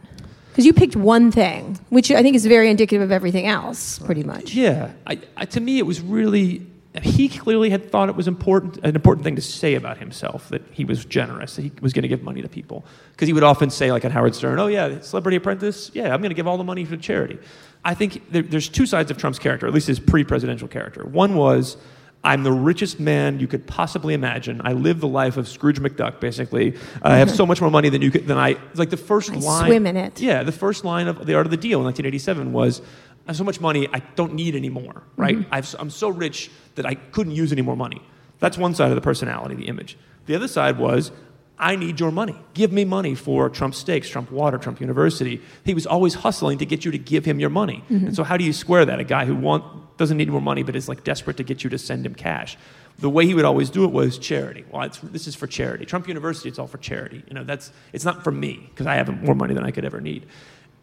[0.49, 4.23] Because you picked one thing, which I think is very indicative of everything else, pretty
[4.23, 4.53] much.
[4.53, 6.65] Yeah, I, I, to me, it was really
[7.01, 10.61] he clearly had thought it was important, an important thing to say about himself that
[10.71, 12.85] he was generous, that he was going to give money to people.
[13.11, 16.21] Because he would often say, like at Howard Stern, "Oh yeah, Celebrity Apprentice, yeah, I'm
[16.21, 17.37] going to give all the money for charity."
[17.83, 21.03] I think there, there's two sides of Trump's character, at least his pre-presidential character.
[21.03, 21.77] One was.
[22.25, 24.59] I'm the richest man you could possibly imagine.
[24.63, 26.75] I live the life of Scrooge McDuck, basically.
[27.03, 28.57] I have so much more money than you could, than I.
[28.73, 29.67] Like the first I line.
[29.67, 30.19] Swim in it.
[30.19, 33.37] Yeah, the first line of The Art of the Deal in 1987 was, I have
[33.37, 35.37] so much money, I don't need any more, right?
[35.37, 35.81] Mm-hmm.
[35.81, 38.01] I'm so rich that I couldn't use any more money.
[38.39, 39.97] That's one side of the personality, the image.
[40.25, 41.11] The other side was,
[41.57, 42.35] I need your money.
[42.53, 45.41] Give me money for Trump Steaks, Trump Water, Trump University.
[45.63, 47.83] He was always hustling to get you to give him your money.
[47.89, 48.07] Mm-hmm.
[48.07, 48.99] And so, how do you square that?
[48.99, 51.69] A guy who want, doesn't need more money but is like desperate to get you
[51.69, 52.57] to send him cash.
[52.99, 54.65] The way he would always do it was charity.
[54.71, 55.85] Well, this is for charity.
[55.85, 57.23] Trump University, it's all for charity.
[57.27, 59.85] You know, that's, it's not for me because I have more money than I could
[59.85, 60.25] ever need.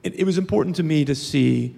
[0.03, 1.75] It, it was important to me to see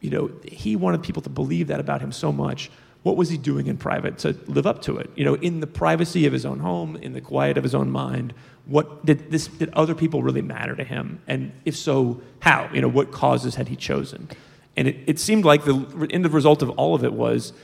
[0.00, 2.70] you know, he wanted people to believe that about him so much.
[3.08, 5.10] What was he doing in private to live up to it?
[5.16, 7.90] You know, in the privacy of his own home, in the quiet of his own
[7.90, 8.34] mind,
[8.66, 11.22] what did this did other people really matter to him?
[11.26, 12.68] And if so, how?
[12.70, 14.28] You know, what causes had he chosen?
[14.76, 17.54] And it, it seemed like the end result of all of it was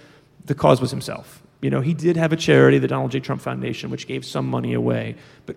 [0.46, 1.42] the cause was himself.
[1.60, 3.20] You know, he did have a charity, the Donald J.
[3.20, 5.56] Trump Foundation, which gave some money away, but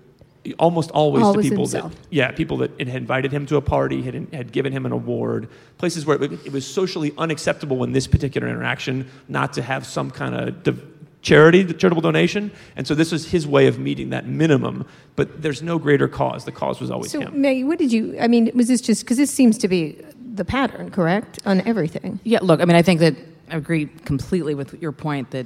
[0.55, 1.93] almost always, always to people himself.
[1.93, 4.91] that yeah people that had invited him to a party had, had given him an
[4.91, 5.49] award.
[5.77, 10.11] Places where it, it was socially unacceptable in this particular interaction not to have some
[10.11, 10.77] kind of de-
[11.21, 12.51] charity charitable donation.
[12.75, 14.85] And so this was his way of meeting that minimum.
[15.15, 16.45] But there's no greater cause.
[16.45, 17.41] The cause was always so, him.
[17.41, 20.01] Maggie, what did you i mean was this just because this seems to be
[20.33, 22.19] the pattern correct on everything?
[22.23, 23.15] Yeah look i mean i think that
[23.49, 25.45] I agree completely with your point that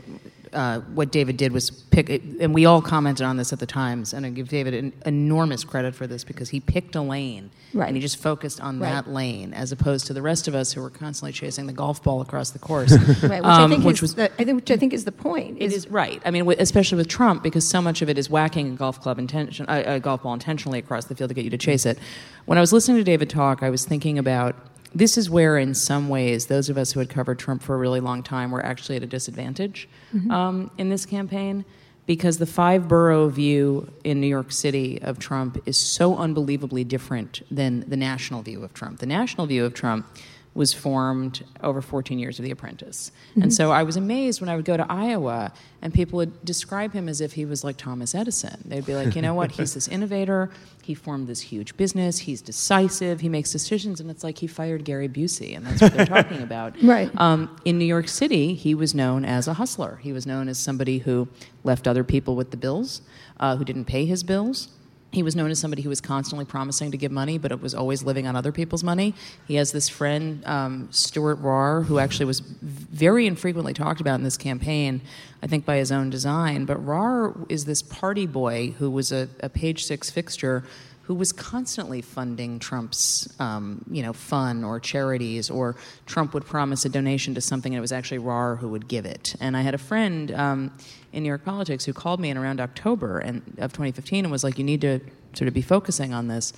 [0.53, 4.13] uh, what David did was pick, and we all commented on this at the Times,
[4.13, 7.87] and I give David an enormous credit for this because he picked a lane right.
[7.87, 8.89] and he just focused on right.
[8.89, 12.03] that lane as opposed to the rest of us who were constantly chasing the golf
[12.03, 12.91] ball across the course.
[13.23, 15.11] right, which, um, I think which was the, I think, which I think is the
[15.11, 15.57] point.
[15.59, 16.21] Is, it is right.
[16.25, 19.19] I mean, especially with Trump, because so much of it is whacking a golf club
[19.19, 21.97] intention, a golf ball intentionally across the field to get you to chase it.
[22.45, 24.55] When I was listening to David talk, I was thinking about
[24.93, 27.77] this is where, in some ways, those of us who had covered Trump for a
[27.77, 30.29] really long time were actually at a disadvantage mm-hmm.
[30.31, 31.63] um, in this campaign
[32.05, 37.41] because the five borough view in New York City of Trump is so unbelievably different
[37.49, 38.99] than the national view of Trump.
[38.99, 40.05] The national view of Trump
[40.53, 43.11] was formed over 14 years of The Apprentice.
[43.31, 43.43] Mm-hmm.
[43.43, 46.91] And so I was amazed when I would go to Iowa and people would describe
[46.91, 48.61] him as if he was like Thomas Edison.
[48.65, 50.49] They'd be like, you know what, he's this innovator,
[50.83, 54.83] he formed this huge business, he's decisive, he makes decisions, and it's like he fired
[54.83, 56.75] Gary Busey, and that's what they're talking about.
[56.83, 57.09] Right.
[57.15, 59.99] Um, in New York City, he was known as a hustler.
[60.01, 61.29] He was known as somebody who
[61.63, 63.01] left other people with the bills,
[63.39, 64.67] uh, who didn't pay his bills
[65.11, 67.75] he was known as somebody who was constantly promising to give money, but it was
[67.75, 69.13] always living on other people's money.
[69.45, 74.23] He has this friend, um, Stewart Rahr, who actually was very infrequently talked about in
[74.23, 75.01] this campaign,
[75.43, 76.65] I think by his own design.
[76.65, 80.63] But Rahr is this party boy who was a, a page six fixture
[81.03, 86.85] who was constantly funding Trump's, um, you know, fun or charities, or Trump would promise
[86.85, 89.35] a donation to something and it was actually Rahr who would give it.
[89.39, 90.71] And I had a friend um,
[91.11, 94.43] in New York politics who called me in around October and, of 2015 and was
[94.43, 94.99] like, "You need to
[95.33, 96.53] sort of be focusing on this."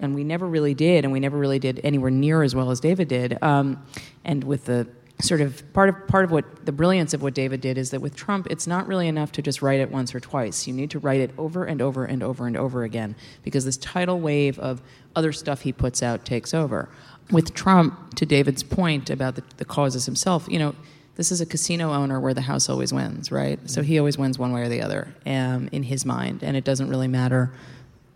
[0.00, 2.80] And we never really did, and we never really did anywhere near as well as
[2.80, 3.40] David did.
[3.42, 3.84] Um,
[4.24, 4.88] and with the
[5.20, 8.00] sort of part of part of what the brilliance of what David did is that
[8.00, 10.66] with Trump, it's not really enough to just write it once or twice.
[10.66, 13.76] You need to write it over and over and over and over again because this
[13.76, 14.82] tidal wave of
[15.14, 16.88] other stuff he puts out takes over.
[17.30, 20.74] With Trump, to David's point about the, the causes himself, you know,
[21.16, 23.58] this is a casino owner where the house always wins, right?
[23.70, 26.64] So he always wins one way or the other um, in his mind, and it
[26.64, 27.52] doesn't really matter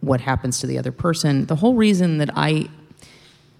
[0.00, 1.46] what happens to the other person.
[1.46, 2.68] The whole reason that I,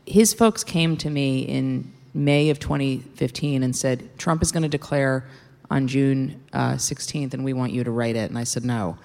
[0.07, 4.69] his folks came to me in May of 2015 and said, Trump is going to
[4.69, 5.25] declare
[5.71, 8.29] on June uh, 16th and we want you to write it.
[8.29, 8.99] And I said, no.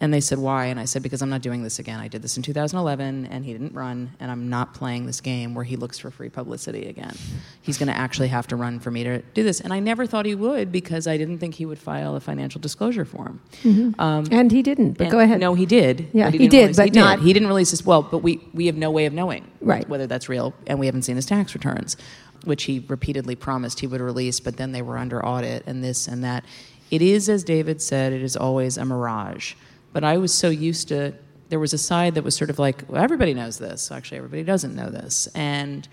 [0.00, 0.66] And they said, why?
[0.66, 1.98] And I said, because I'm not doing this again.
[1.98, 5.54] I did this in 2011 and he didn't run, and I'm not playing this game
[5.54, 7.16] where he looks for free publicity again.
[7.62, 9.60] He's going to actually have to run for me to do this.
[9.60, 12.60] And I never thought he would because I didn't think he would file a financial
[12.60, 13.40] disclosure form.
[13.64, 14.00] Mm-hmm.
[14.00, 15.40] Um, and he didn't, but go ahead.
[15.40, 16.08] No, he did.
[16.12, 17.18] Yeah, he, he, did, release, but he not.
[17.18, 17.26] Did.
[17.26, 17.84] He didn't release this.
[17.84, 19.88] Well, but we, we have no way of knowing right.
[19.88, 21.96] whether that's real, and we haven't seen his tax returns
[22.44, 26.08] which he repeatedly promised he would release, but then they were under audit and this
[26.08, 26.44] and that.
[26.90, 29.54] It is, as David said, it is always a mirage.
[29.92, 31.14] But I was so used to,
[31.48, 33.90] there was a side that was sort of like, well, everybody knows this.
[33.90, 35.28] Actually, everybody doesn't know this.
[35.34, 35.86] And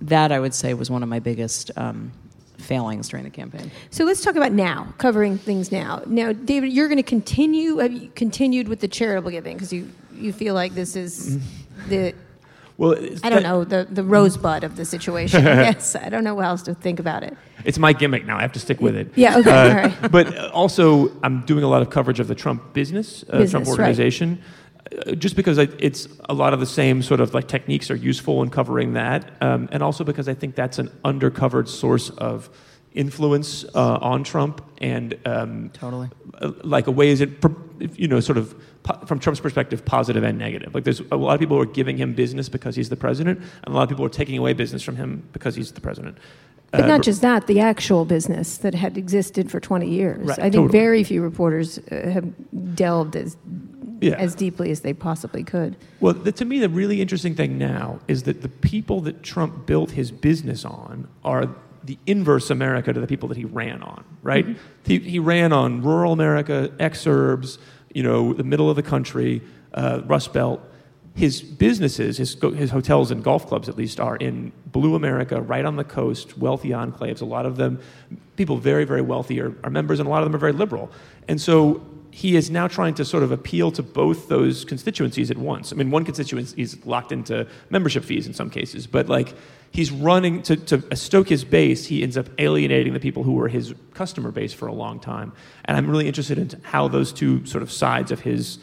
[0.00, 2.12] that, I would say, was one of my biggest um,
[2.58, 3.70] failings during the campaign.
[3.90, 6.02] So let's talk about now, covering things now.
[6.06, 9.90] Now, David, you're going to continue, have you continued with the charitable giving because you,
[10.14, 11.38] you feel like this is
[11.88, 12.14] the
[12.78, 15.46] well, I don't know the the rosebud of the situation.
[15.46, 17.36] I guess I don't know what else to think about it.
[17.64, 18.38] It's my gimmick now.
[18.38, 19.12] I have to stick with it.
[19.16, 19.38] Yeah.
[19.38, 19.50] Okay.
[19.50, 20.10] Uh, all right.
[20.12, 23.66] But also, I'm doing a lot of coverage of the Trump business, uh, Business, Trump
[23.66, 24.40] organization.
[25.06, 27.96] Uh, just because I, it's a lot of the same sort of like techniques are
[27.96, 32.48] useful in covering that, um, and also because I think that's an undercovered source of
[32.92, 36.10] influence uh, on Trump and um, Totally.
[36.40, 37.30] uh, like a way is it
[37.94, 38.60] you know sort of po-
[39.06, 40.74] from Trump's perspective positive and negative.
[40.74, 43.38] Like there's a lot of people who are giving him business because he's the president,
[43.38, 46.18] and a lot of people are taking away business from him because he's the president.
[46.70, 50.26] But Uh, not just that, the actual business that had existed for 20 years.
[50.26, 50.78] Right, I think totally.
[50.78, 52.26] very few reporters uh, have
[52.74, 53.36] delved as
[54.00, 54.16] Yeah.
[54.18, 55.76] as deeply as they possibly could.
[56.00, 59.66] Well, the, to me, the really interesting thing now is that the people that Trump
[59.66, 61.48] built his business on are
[61.84, 64.46] the inverse America to the people that he ran on, right?
[64.84, 67.56] He, he ran on rural America, exurbs,
[67.94, 69.42] you know, the middle of the country,
[69.74, 70.60] uh, Rust Belt.
[71.14, 75.64] His businesses, his, his hotels and golf clubs at least, are in blue America, right
[75.64, 77.20] on the coast, wealthy enclaves.
[77.20, 77.80] A lot of them,
[78.36, 80.92] people very, very wealthy, are, are members, and a lot of them are very liberal.
[81.26, 85.38] And so he is now trying to sort of appeal to both those constituencies at
[85.38, 85.72] once.
[85.72, 89.34] I mean, one constituency is locked into membership fees in some cases, but like
[89.70, 93.48] he's running to, to stoke his base, he ends up alienating the people who were
[93.48, 95.32] his customer base for a long time.
[95.64, 98.58] And I'm really interested in how those two sort of sides of his,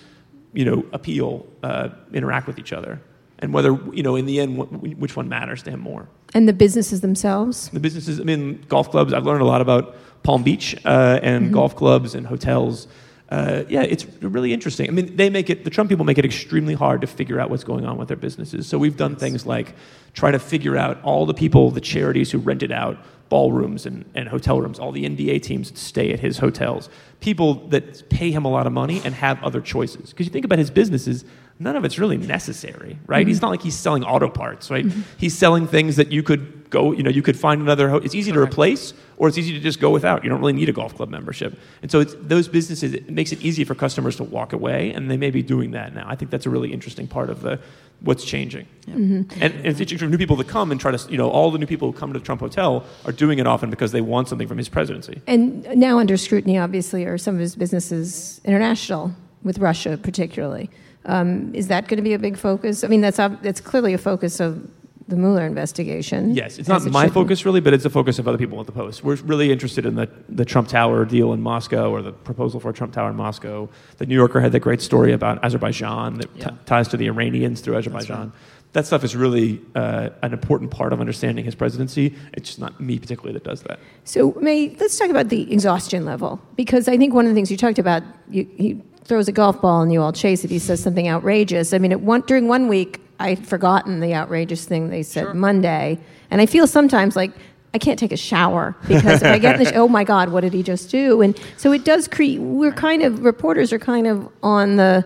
[0.54, 3.02] you know, appeal uh, interact with each other,
[3.40, 6.08] and whether you know in the end wh- which one matters to him more.
[6.34, 7.70] And the businesses themselves?
[7.70, 9.14] The businesses, I mean, golf clubs.
[9.14, 12.88] I've learned a lot about Palm Beach uh, and golf clubs and hotels.
[13.30, 14.88] Uh, yeah, it's really interesting.
[14.88, 15.64] I mean, they make it.
[15.64, 18.18] The Trump people make it extremely hard to figure out what's going on with their
[18.18, 18.68] businesses.
[18.68, 19.76] So we've done things like
[20.14, 22.98] try to figure out all the people, the charities who rented out
[23.30, 27.56] ballrooms and, and hotel rooms, all the NBA teams that stay at his hotels, people
[27.70, 30.12] that pay him a lot of money and have other choices.
[30.12, 31.26] Because you think about his businesses,
[31.60, 33.28] none of it's really necessary, right?
[33.28, 34.86] He's not like he's selling auto parts, right?
[35.18, 37.86] He's selling things that you could go, you know, you could find another.
[37.90, 40.18] Ho- it's easy to replace, or it's easy to just go without.
[40.24, 42.94] You don't really need a golf club membership, and so it's those businesses.
[42.94, 45.94] It makes it easy for customers to walk away, and they may be doing that
[46.00, 46.06] now.
[46.14, 47.60] I think that's a really interesting part of the
[48.02, 48.66] what's changing.
[49.42, 51.50] And, and it's interesting for new people to come and try to, you know, all
[51.50, 54.02] the new people who come to the Trump Hotel are doing it often because they
[54.02, 55.22] want something from his presidency.
[55.28, 59.12] And now under scrutiny, obviously, are some of his businesses international,
[59.44, 60.70] with Russia particularly.
[61.06, 62.84] Um, is that going to be a big focus?
[62.84, 64.68] I mean, that's, that's clearly a focus of
[65.08, 66.34] the Mueller investigation.
[66.34, 68.66] Yes, it's not it my focus really, but it's the focus of other people at
[68.66, 69.04] the Post.
[69.04, 72.70] We're really interested in the, the Trump Tower deal in Moscow or the proposal for
[72.72, 73.70] a Trump Tower in Moscow.
[73.98, 76.50] The New Yorker had that great story about Azerbaijan that Yeah.
[76.50, 78.32] t- ties to the Iranians through Azerbaijan.
[78.74, 82.14] That stuff is really uh, an important part of understanding his presidency.
[82.34, 83.80] It's just not me particularly that does that.
[84.04, 87.50] So, May, let's talk about the exhaustion level because I think one of the things
[87.52, 90.50] you talked about, you, he throws a golf ball and you all chase it.
[90.50, 91.74] He says something outrageous.
[91.74, 96.00] I mean, it one, during one week, I'd forgotten the outrageous thing they said Monday,
[96.30, 97.32] and I feel sometimes like
[97.74, 100.30] I can't take a shower because if I get in the sh- oh my god,
[100.30, 101.22] what did he just do?
[101.22, 102.40] And so it does create.
[102.40, 105.06] We're kind of reporters are kind of on the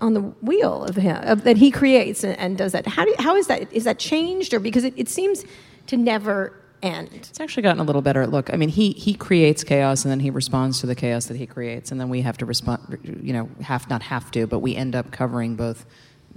[0.00, 2.86] on the wheel of him of, that he creates and, and does that.
[2.86, 5.44] How do how is that is that changed or because it, it seems
[5.86, 6.52] to never
[6.82, 7.10] end?
[7.12, 8.26] It's actually gotten a little better.
[8.26, 11.36] Look, I mean, he he creates chaos and then he responds to the chaos that
[11.36, 12.98] he creates, and then we have to respond.
[13.22, 15.86] You know, have not have to, but we end up covering both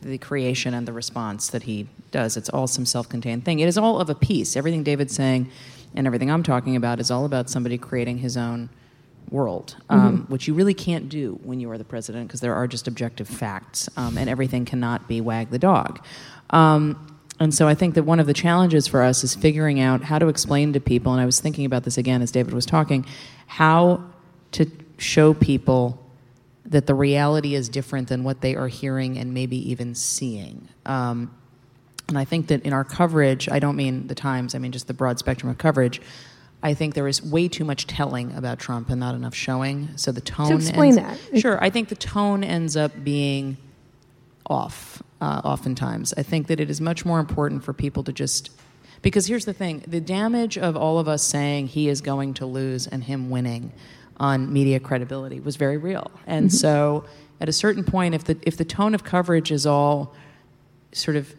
[0.02, 2.38] the creation and the response that he does.
[2.38, 3.60] It's all some self-contained thing.
[3.60, 4.56] It is all of a piece.
[4.56, 5.50] Everything David's saying
[5.96, 8.70] and everything I'm talking about is all about somebody creating his own
[9.30, 10.32] world, um, mm-hmm.
[10.32, 13.28] which you really can't do when you are the president because there are just objective
[13.28, 16.04] facts, um, and everything cannot be wag the dog.
[16.50, 20.04] Um, and so I think that one of the challenges for us is figuring out
[20.04, 22.66] how to explain to people, and I was thinking about this again as David was
[22.66, 23.06] talking,
[23.48, 24.04] how
[24.52, 25.98] to show people
[26.66, 30.70] that the reality is different than what they are hearing and maybe even seeing.
[30.86, 31.36] Um,
[32.08, 34.88] and I think that in our coverage, I don't mean the Times, I mean just
[34.88, 36.02] the broad spectrum of coverage.
[36.64, 39.90] I think there is way too much telling about Trump and not enough showing.
[39.96, 40.50] So the tone.
[40.50, 41.40] To explain ends, that.
[41.40, 43.58] Sure, I think the tone ends up being
[44.46, 45.02] off.
[45.20, 48.52] Uh, oftentimes, I think that it is much more important for people to just
[49.02, 52.46] because here's the thing: the damage of all of us saying he is going to
[52.46, 53.72] lose and him winning
[54.22, 56.12] on media credibility was very real.
[56.28, 56.56] And mm-hmm.
[56.56, 57.06] so,
[57.42, 60.14] at a certain point, if the if the tone of coverage is all
[60.92, 61.34] sort of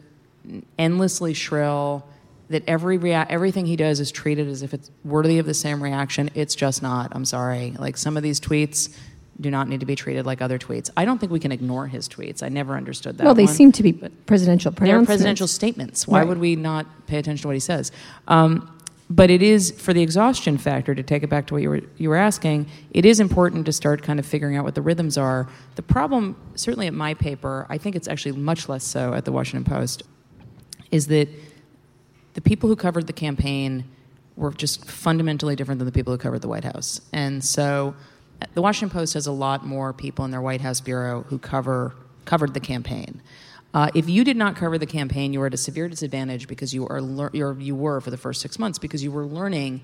[0.76, 2.04] endlessly shrill,
[2.48, 5.80] that every rea- everything he does is treated as if it's worthy of the same
[5.80, 6.28] reaction.
[6.34, 7.12] It's just not.
[7.12, 7.76] I'm sorry.
[7.78, 8.94] Like some of these tweets
[9.40, 10.90] do not need to be treated like other tweets.
[10.96, 12.42] I don't think we can ignore his tweets.
[12.42, 13.24] I never understood that.
[13.24, 13.54] Well, they one.
[13.54, 15.06] seem to be presidential pronouncements.
[15.06, 16.08] They're presidential statements.
[16.08, 16.28] Why right.
[16.28, 17.92] would we not pay attention to what he says?
[18.26, 18.68] Um,
[19.14, 21.80] but it is for the exhaustion factor to take it back to what you were
[21.98, 22.66] you were asking.
[22.92, 25.48] It is important to start kind of figuring out what the rhythms are.
[25.74, 29.32] The problem, certainly at my paper, I think it's actually much less so at the
[29.32, 30.04] Washington Post
[30.90, 31.28] is that
[32.32, 33.84] the people who covered the campaign
[34.36, 37.02] were just fundamentally different than the people who covered the White House.
[37.12, 37.94] And so
[38.40, 41.38] uh, the Washington Post has a lot more people in their White House bureau who
[41.38, 41.94] cover
[42.24, 43.20] covered the campaign.
[43.74, 46.74] Uh, if you did not cover the campaign, you were at a severe disadvantage because
[46.74, 49.80] you are lear- you were for the first six months because you were learning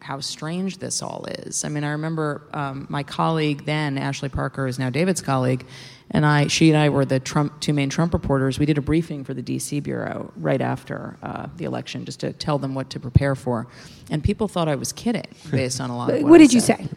[0.00, 1.64] how strange this all is.
[1.64, 5.66] I mean, I remember um, my colleague then, Ashley Parker, is now David's colleague,
[6.10, 8.58] and I, she and I were the Trump, two main Trump reporters.
[8.58, 9.80] We did a briefing for the D.C.
[9.80, 13.68] bureau right after uh, the election, just to tell them what to prepare for.
[14.10, 16.54] And people thought I was kidding, based on a lot of what, what did I
[16.54, 16.88] you say?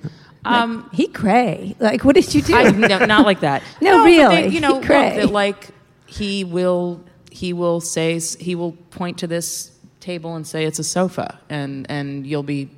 [0.46, 1.76] Um, like, he cray.
[1.80, 2.56] Like, what did you do?
[2.56, 3.64] I, no, not like that.
[3.82, 4.36] no, no, really.
[4.36, 5.16] They, you know, he cray.
[5.16, 5.70] Look, that, like
[6.14, 10.84] he will, he will say, he will point to this table and say it's a
[10.84, 12.70] sofa, and and you'll be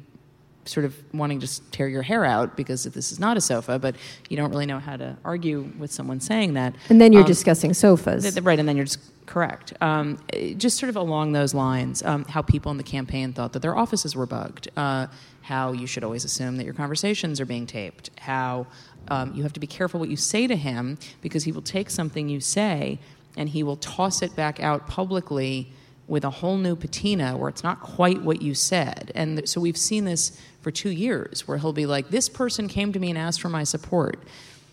[0.65, 3.95] sort of wanting to tear your hair out because this is not a sofa, but
[4.29, 6.75] you don't really know how to argue with someone saying that.
[6.89, 8.23] And then you're um, discussing sofas.
[8.33, 9.73] Th- right, and then you're just correct.
[9.81, 10.17] Um,
[10.57, 13.77] just sort of along those lines, um, how people in the campaign thought that their
[13.77, 15.07] offices were bugged, uh,
[15.41, 18.65] how you should always assume that your conversations are being taped, how
[19.09, 21.89] um, you have to be careful what you say to him because he will take
[21.89, 22.99] something you say
[23.37, 25.71] and he will toss it back out publicly
[26.07, 29.11] with a whole new patina where it's not quite what you said.
[29.15, 32.93] And so we've seen this for two years where he'll be like, This person came
[32.93, 34.19] to me and asked for my support.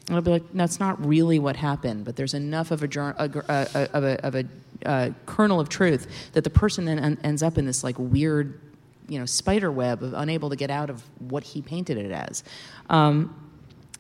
[0.07, 4.05] And I'll be like, That's not really what happened, but there's enough of a, of
[4.05, 4.45] a, of a
[4.85, 8.61] uh, kernel of truth that the person then en- ends up in this like weird,
[9.09, 12.45] you know, spider web of unable to get out of what he painted it as.
[12.91, 13.35] Um,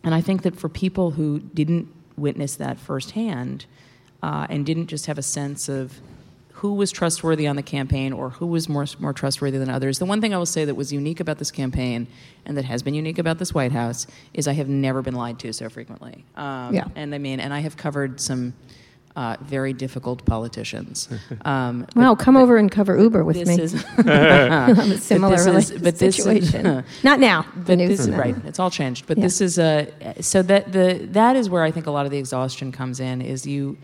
[0.04, 3.64] and I think that for people who didn't witness that firsthand
[4.22, 6.00] uh, and didn't just have a sense of
[6.62, 9.98] who was trustworthy on the campaign or who was more, more trustworthy than others.
[9.98, 12.06] The one thing I will say that was unique about this campaign
[12.46, 15.40] and that has been unique about this White House is I have never been lied
[15.40, 16.24] to so frequently.
[16.36, 16.84] Um, yeah.
[16.94, 18.54] And I mean, and I have covered some
[19.16, 21.08] uh, very difficult politicians.
[21.44, 23.60] Um, wow, come over and cover Uber with me.
[23.60, 26.66] Is, a similar but this is, but situation.
[26.66, 27.44] Is, Not now.
[27.56, 28.36] But this is right.
[28.44, 29.06] It's all changed.
[29.08, 29.24] But yeah.
[29.24, 32.18] this is a so that the that is where I think a lot of the
[32.18, 33.20] exhaustion comes in.
[33.22, 33.76] Is you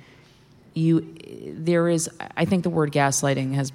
[0.74, 3.72] you there is I think the word gaslighting has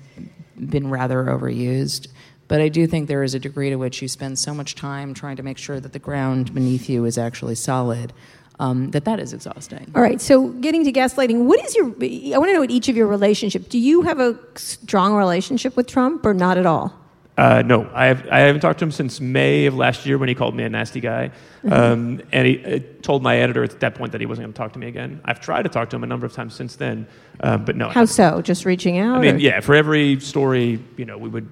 [0.57, 2.07] been rather overused.
[2.47, 5.13] But I do think there is a degree to which you spend so much time
[5.13, 8.13] trying to make sure that the ground beneath you is actually solid.
[8.59, 9.91] Um, that that is exhausting.
[9.95, 10.21] All right.
[10.21, 11.85] So getting to gaslighting, what is your?
[11.85, 13.69] I want to know what each of your relationship.
[13.69, 17.02] Do you have a strong relationship with Trump or not at all?
[17.35, 20.29] Uh, no, I, have, I haven't talked to him since May of last year when
[20.29, 21.31] he called me a nasty guy.
[21.63, 21.73] Mm-hmm.
[21.73, 24.57] Um, and he uh, told my editor at that point that he wasn't going to
[24.57, 25.19] talk to me again.
[25.25, 27.07] I've tried to talk to him a number of times since then,
[27.39, 27.89] um, but no.
[27.89, 28.41] How so?
[28.41, 29.17] Just reaching out?
[29.17, 29.39] I mean, or?
[29.39, 31.49] yeah, for every story, you know, we would,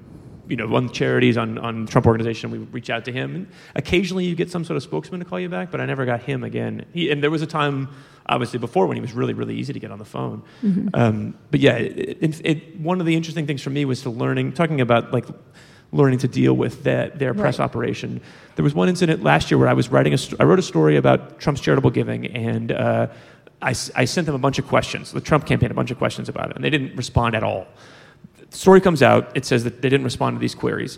[0.47, 3.35] you know, on charities, on, on Trump Organization, we would reach out to him.
[3.35, 6.05] And occasionally you get some sort of spokesman to call you back, but I never
[6.05, 6.85] got him again.
[6.93, 7.89] He, and there was a time
[8.27, 10.87] obviously before when he was really really easy to get on the phone mm-hmm.
[10.93, 14.11] um, but yeah it, it, it, one of the interesting things for me was to
[14.11, 15.25] learning talking about like
[15.91, 17.65] learning to deal with that, their press right.
[17.65, 18.21] operation.
[18.55, 20.63] There was one incident last year where I was writing a st- I wrote a
[20.63, 23.07] story about Trump's charitable giving, and uh,
[23.61, 26.29] I, I sent them a bunch of questions, the Trump campaign, a bunch of questions
[26.29, 27.67] about it, and they didn't respond at all.
[28.49, 30.97] The story comes out, it says that they didn't respond to these queries.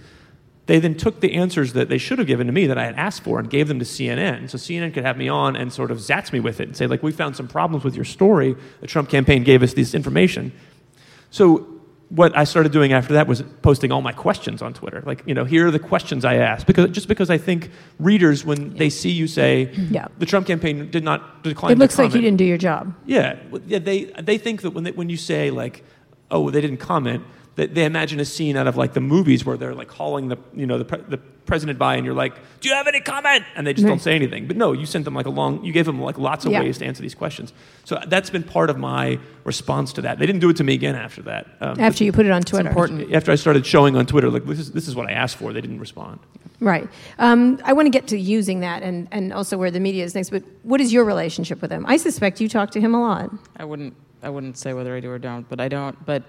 [0.65, 2.95] They then took the answers that they should have given to me that I had
[2.95, 4.49] asked for and gave them to CNN.
[4.49, 6.87] So CNN could have me on and sort of zats me with it and say,
[6.87, 8.55] like, we found some problems with your story.
[8.79, 10.53] The Trump campaign gave us this information.
[11.31, 11.72] So
[12.09, 15.01] what I started doing after that was posting all my questions on Twitter.
[15.05, 16.67] Like, you know, here are the questions I asked.
[16.67, 20.07] Because just because I think readers, when they see you say Yeah.
[20.19, 22.93] the Trump campaign did not decline It looks like you didn't do your job.
[23.05, 23.79] yeah, yeah.
[23.79, 25.83] They they think that when they, when you say like,
[26.29, 27.23] oh, they didn't comment,
[27.55, 30.65] they imagine a scene out of like the movies where they're like hauling the you
[30.65, 33.43] know the pre- the president by, and you're like, do you have any comment?
[33.55, 34.47] And they just don't say anything.
[34.47, 35.63] But no, you sent them like a long.
[35.63, 36.61] You gave them like lots of Yeah.
[36.61, 37.51] ways to answer these questions.
[37.83, 40.19] So that's been part of my response to that.
[40.19, 41.47] They didn't do it to me again after that.
[41.59, 42.69] Um, After you put it on Twitter.
[42.69, 43.13] important.
[43.13, 45.51] after I started showing on Twitter, like this is this is what I asked for.
[45.51, 46.19] They didn't respond.
[46.61, 46.87] Right.
[47.19, 50.15] Um, I want to get to using that and, and also where the media is
[50.15, 51.85] next, but what is your relationship with him?
[51.89, 53.31] I suspect you talk to him a lot.
[53.57, 53.95] I wouldn't.
[54.21, 56.05] I wouldn't say whether I do or don't, but I don't.
[56.05, 56.23] But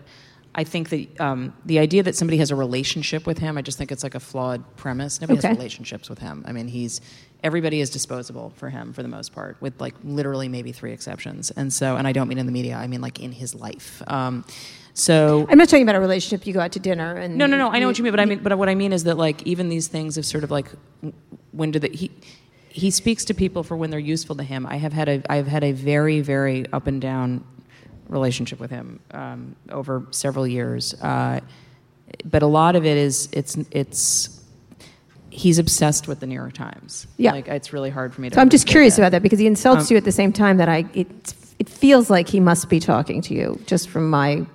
[0.54, 3.76] I think that um, the idea that somebody has a relationship with him, I just
[3.76, 5.20] think it's like a flawed premise.
[5.20, 5.48] Nobody Okay.
[5.48, 6.44] has relationships with him.
[6.46, 7.00] I mean, he's
[7.42, 11.50] everybody is disposable for him for the most part, with like literally maybe three exceptions.
[11.50, 12.76] And so, and I don't mean in the media.
[12.76, 14.02] I mean like in his life.
[14.06, 14.44] Um,
[14.94, 16.46] so I'm not talking about a relationship.
[16.46, 17.70] You go out to dinner and no, no, no.
[17.70, 19.42] I know what you mean, but I mean, but what I mean is that like
[19.42, 20.68] even these things of sort of like
[21.50, 22.10] when do the he
[22.68, 24.66] he speaks to people for when they're useful to him.
[24.66, 27.44] I have had a I've had a very very up and down
[28.08, 31.40] relationship with him um, over several years, uh,
[32.24, 34.40] but a lot of it is it's it's
[35.30, 37.06] he's obsessed with the New York Times.
[37.16, 37.32] Yeah.
[37.32, 38.34] like it's really hard for me to.
[38.36, 39.02] So I'm just curious that.
[39.02, 41.68] about that because he insults Um, you at the same time that I it it
[41.68, 44.46] feels like he must be talking to you just from my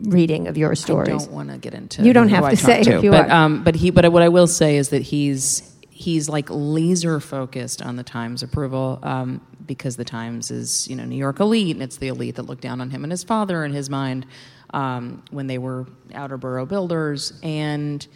[0.00, 1.08] reading of your stories.
[1.08, 2.02] I don't want to get into.
[2.02, 3.32] You don't have to say if you but, are.
[3.32, 3.90] Um, but he.
[3.90, 8.42] But what I will say is that he's he's like laser focused on the Times
[8.42, 12.34] approval um, because the Times is you know New York elite, and it's the elite
[12.34, 14.26] that looked down on him and his father in his mind
[14.70, 18.06] um, when they were outer borough builders, and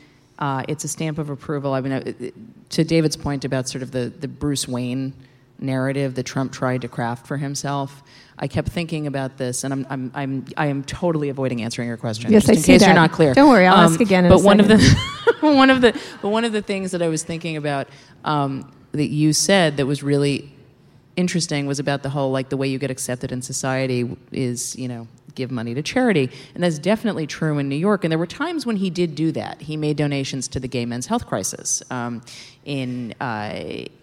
[0.40, 1.72] uh, it's a stamp of approval.
[1.72, 2.30] I mean, uh,
[2.70, 5.14] to David's point about sort of the the Bruce Wayne
[5.60, 8.02] narrative that Trump tried to craft for himself.
[8.40, 11.96] I kept thinking about this, and I'm, I'm, I'm, I am totally avoiding answering your
[11.96, 12.30] question.
[12.30, 12.86] Yes, just I in see case that.
[12.86, 13.30] you're not clear.
[13.30, 14.78] Um, Don't worry, I'll ask again in but one of the
[15.40, 17.88] one of the but one of the things that I was thinking about
[18.24, 20.52] um, that you said that was really
[21.16, 24.86] interesting was about the whole like the way you get accepted in society is you
[24.86, 28.26] know give money to charity and that's definitely true in new york and there were
[28.26, 31.82] times when he did do that he made donations to the gay men's health crisis
[31.90, 32.22] um,
[32.68, 33.50] in uh,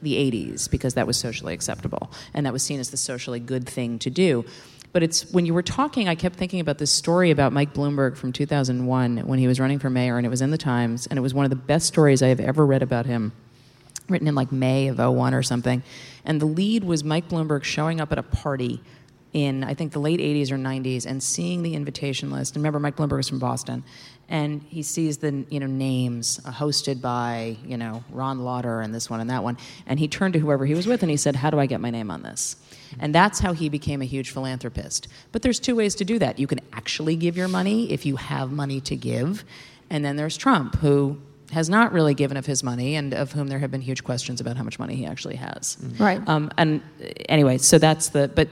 [0.01, 3.69] the 80s because that was socially acceptable and that was seen as the socially good
[3.69, 4.43] thing to do
[4.91, 8.17] but it's when you were talking i kept thinking about this story about mike bloomberg
[8.17, 11.19] from 2001 when he was running for mayor and it was in the times and
[11.19, 13.31] it was one of the best stories i have ever read about him
[14.09, 15.81] written in like May of 01 or something.
[16.23, 18.81] And the lead was Mike Bloomberg showing up at a party
[19.35, 22.55] in, I think, the late 80s or 90s and seeing the invitation list.
[22.55, 23.83] And remember, Mike Bloomberg is from Boston.
[24.29, 28.91] And he sees the you know names uh, hosted by you know Ron Lauder and
[28.91, 29.55] this one and that one,
[29.85, 31.79] and he turned to whoever he was with and he said, "How do I get
[31.79, 32.55] my name on this?"
[32.99, 35.07] And that's how he became a huge philanthropist.
[35.31, 36.39] But there's two ways to do that.
[36.39, 39.45] You can actually give your money if you have money to give,
[39.91, 41.21] and then there's Trump, who
[41.51, 44.41] has not really given of his money and of whom there have been huge questions
[44.41, 45.77] about how much money he actually has.
[45.99, 46.19] Right.
[46.27, 46.81] Um, and
[47.29, 48.49] anyway, so that's the, but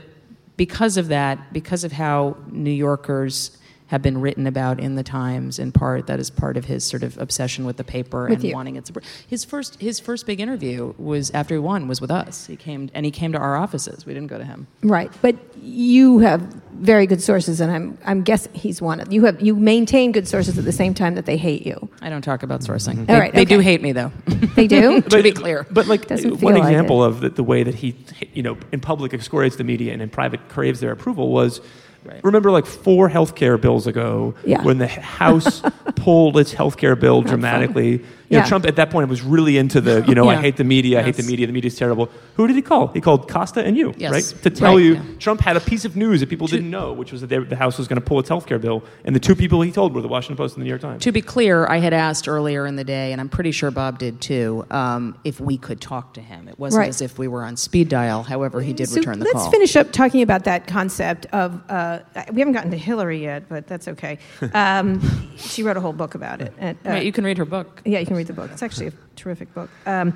[0.58, 3.58] because of that, because of how New Yorkers
[3.94, 7.04] have been written about in the Times, in part, that is part of his sort
[7.04, 8.56] of obsession with the paper With and you.
[8.56, 9.02] wanting it to.
[9.28, 12.48] His first, his first big interview was after he won was with us.
[12.48, 14.04] He came and he came to our offices.
[14.04, 14.66] We didn't go to him.
[14.82, 16.42] Right, but you have
[16.74, 20.28] very good sources, and I'm I'm guessing he's one of you have you maintain good
[20.28, 21.88] sources at the same time that they hate you.
[22.02, 22.74] I don't talk about mm-hmm.
[22.74, 22.98] sourcing.
[23.02, 24.12] All They, right, they do hate me though.
[24.56, 25.02] They do.
[25.14, 25.68] to be clear.
[25.70, 27.96] But like Doesn't one feel like example of the, the way that he,
[28.34, 31.62] you know, in public excoriates the media and in private craves their approval was.
[32.06, 32.24] Right.
[32.24, 34.62] Remember, like four healthcare bills ago, Yeah.
[34.64, 35.62] when the House
[35.96, 38.04] pulled its healthcare bill dramatically.
[38.34, 38.50] You know, Yeah.
[38.50, 41.04] Trump at that point was really into the, you know, I hate the media, I
[41.04, 42.10] hate the media, the media's terrible.
[42.36, 42.88] Who did he call?
[42.88, 44.12] He called Costa and you, Yes.
[44.12, 44.24] right?
[44.44, 44.84] To tell Right.
[44.84, 45.02] you Yeah.
[45.20, 47.56] Trump had a piece of news that people didn't know, which was that they, the
[47.56, 48.84] House was going to pull its healthcare bill.
[49.06, 51.04] And the two people he told were the Washington Post and the New York Times.
[51.04, 54.00] To be clear, I had asked earlier in the day, and I'm pretty sure Bob
[54.00, 56.48] did too, um, if we could talk to him.
[56.48, 56.90] It wasn't Right.
[56.90, 58.24] as if we were on speed dial.
[58.24, 59.52] However, he did So return the let's call.
[59.52, 61.60] finish up talking about that concept of.
[61.70, 62.00] Uh,
[62.32, 64.18] we haven't gotten to Hillary yet, but that's okay.
[64.54, 65.02] Um,
[65.36, 66.54] she wrote a whole book about it.
[66.58, 67.82] And, uh, Right, you can read her book.
[67.86, 68.52] Yeah, you can read the book.
[68.52, 69.70] It's actually a terrific book.
[69.86, 70.14] Um,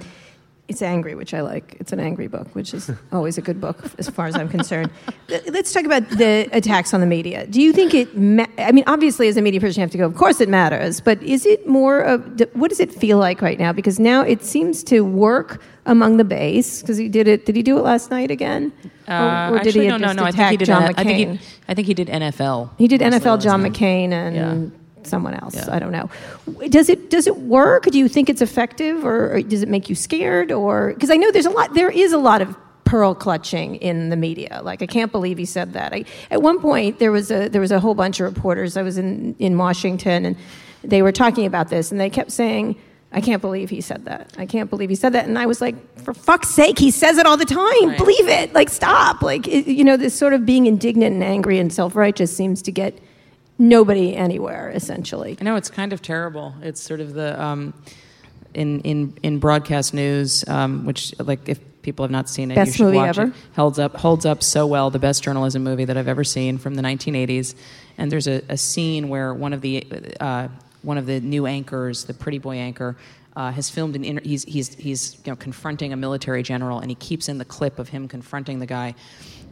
[0.67, 1.77] it's angry, which I like.
[1.79, 4.91] It's an angry book, which is always a good book as far as I'm concerned.
[5.47, 7.47] Let's talk about the attacks on the media.
[7.47, 8.17] Do you think it?
[8.17, 10.05] Ma- I mean, obviously, as a media person, you have to go.
[10.05, 10.99] Of course, it matters.
[10.99, 12.21] But is it more of
[12.53, 13.71] what does it feel like right now?
[13.71, 16.81] Because now it seems to work among the base.
[16.81, 17.45] Because he did it.
[17.45, 18.73] Did he do it last night again?
[19.07, 19.13] Uh,
[19.51, 19.87] or, or did actually, he?
[19.87, 20.23] No, no, no.
[20.25, 20.65] I think he did.
[20.65, 20.99] John N- McCain?
[20.99, 22.71] I think he, I think he did NFL.
[22.77, 23.63] He did NFL John.
[23.63, 24.77] McCain and Yeah.
[25.07, 25.55] Someone else.
[25.55, 25.69] Yeah.
[25.71, 26.09] I don't know.
[26.69, 27.85] Does it does it work?
[27.85, 30.51] Do you think it's effective, or, or does it make you scared?
[30.51, 31.73] Or because I know there's a lot.
[31.73, 32.55] There is a lot of
[32.87, 34.61] pearl clutching in the media.
[34.63, 35.93] Like I can't believe he said that.
[35.93, 38.77] I, at one point there was a there was a whole bunch of reporters.
[38.77, 40.37] I was in in Washington and
[40.83, 42.77] they were talking about this and they kept saying.
[43.09, 44.33] I can't believe he said that.
[44.37, 45.27] I can't believe he said that.
[45.27, 47.87] And I was like, for fuck's sake, he says it all the time.
[47.87, 47.97] Right.
[47.97, 48.53] Believe it.
[48.53, 49.21] Like, stop.
[49.21, 52.61] Like, it, you know, this sort of being indignant and angry and self righteous seems
[52.63, 52.99] to get
[53.57, 55.37] nobody anywhere, essentially.
[55.39, 56.53] I know it's kind of terrible.
[56.61, 57.73] It's sort of the um,
[58.53, 62.71] in in in broadcast news, um, which like if people have not seen it, Best
[62.71, 63.27] you should movie watch ever?
[63.29, 63.33] it.
[63.55, 64.89] Holds up holds up so well.
[64.89, 67.55] The best journalism movie that I've ever seen from the 1980s.
[67.97, 69.85] And there's a, a scene where one of the
[70.19, 70.49] uh,
[70.81, 72.97] one of the new anchors, the pretty boy anchor.
[73.35, 76.89] Uh, has filmed an inter- he's he's he's you know confronting a military general and
[76.89, 78.95] he keeps in the clip of him confronting the guy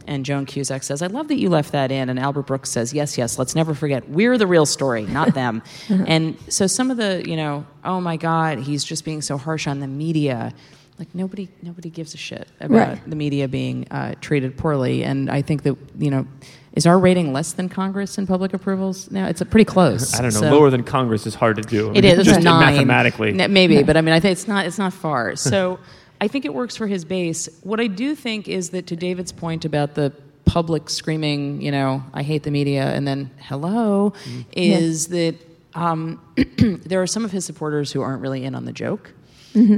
[0.06, 2.08] and Joan Cusack says, I love that you left that in.
[2.08, 4.08] And Albert Brooks says, Yes, yes, let's never forget.
[4.08, 5.62] We're the real story, not them.
[5.88, 9.66] and so some of the, you know, oh my God, he's just being so harsh
[9.66, 10.52] on the media.
[10.98, 13.10] Like nobody, nobody gives a shit about Right.
[13.10, 15.04] the media being uh, treated poorly.
[15.04, 16.26] And I think that, you know,
[16.72, 19.26] is our rating less than Congress in public approvals now?
[19.26, 20.14] It's a pretty close.
[20.14, 20.40] I don't know.
[20.40, 21.88] So- Lower than Congress is hard to do.
[21.90, 22.18] I mean, is.
[22.20, 22.74] It's just a nine.
[22.76, 23.38] mathematically.
[23.38, 24.64] N- maybe, but I mean, I think it's not.
[24.66, 25.36] It's not far.
[25.36, 25.78] So,
[26.20, 27.48] I think it works for his base.
[27.62, 30.12] What I do think is that, to David's point about the
[30.44, 34.12] public screaming, you know, I hate the media, and then hello,
[34.52, 35.34] is that
[35.74, 36.20] um,
[36.58, 39.12] there are some of his supporters who aren't really in on the joke.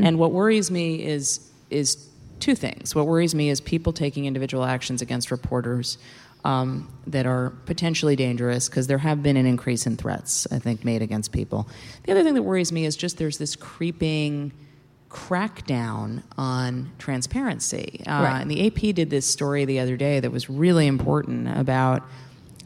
[0.05, 2.09] And what worries me is is
[2.41, 2.95] two things.
[2.95, 5.99] What worries me is people taking individual actions against reporters
[6.45, 10.85] um, that are potentially dangerous because there have been an increase in threats, I think,
[10.85, 11.69] made against people.
[12.05, 14.53] The other thing that worries me is just there's this creeping
[15.11, 18.03] crackdown on transparency.
[18.07, 18.41] Uh, Right.
[18.43, 22.03] And the AP did this story the other day that was really important about,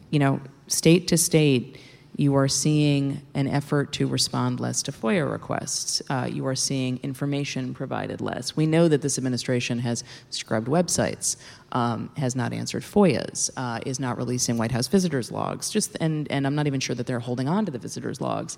[0.09, 1.77] you know, state to state,
[2.15, 6.01] you are seeing an effort to respond less to FOIA requests.
[6.09, 8.55] Uh, you are seeing information provided less.
[8.55, 11.37] We know that this administration has scrubbed websites,
[11.71, 15.71] um, has not answered FOIAs, uh, is not releasing White House visitors logs.
[15.71, 18.57] Just and and I'm not even sure that they're holding on to the visitors logs.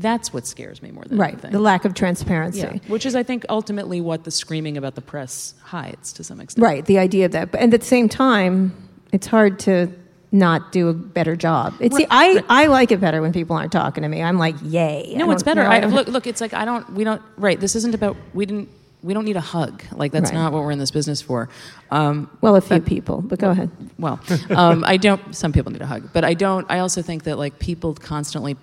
[0.00, 1.32] That's what scares me more than Right.
[1.32, 1.52] anything.
[1.52, 2.60] The lack of transparency.
[2.60, 6.40] Yeah, which is, I think, ultimately what the screaming about the press hides to some
[6.40, 6.62] extent.
[6.62, 6.84] Right.
[6.84, 7.50] The idea of that.
[7.50, 8.74] But and at the same time,
[9.12, 9.88] it's hard to
[10.30, 11.74] not do a better job.
[11.80, 14.22] It's see, I, I like it better when people aren't talking to me.
[14.22, 15.14] I'm like, yay.
[15.16, 15.62] No, it's better.
[15.62, 16.92] no, I, look, look, it's like I don't.
[16.92, 17.22] We don't.
[17.36, 17.58] Right.
[17.58, 18.16] This isn't about.
[18.34, 18.68] We didn't.
[19.02, 19.82] We don't need a hug.
[19.92, 20.36] Like that's Right.
[20.38, 21.48] not what we're in this business for.
[21.90, 23.70] Um, well, a few people, but go ahead.
[23.98, 24.20] well,
[24.50, 25.34] um, I don't.
[25.34, 26.66] Some people need a hug, but I don't.
[26.68, 28.56] I also think that like people constantly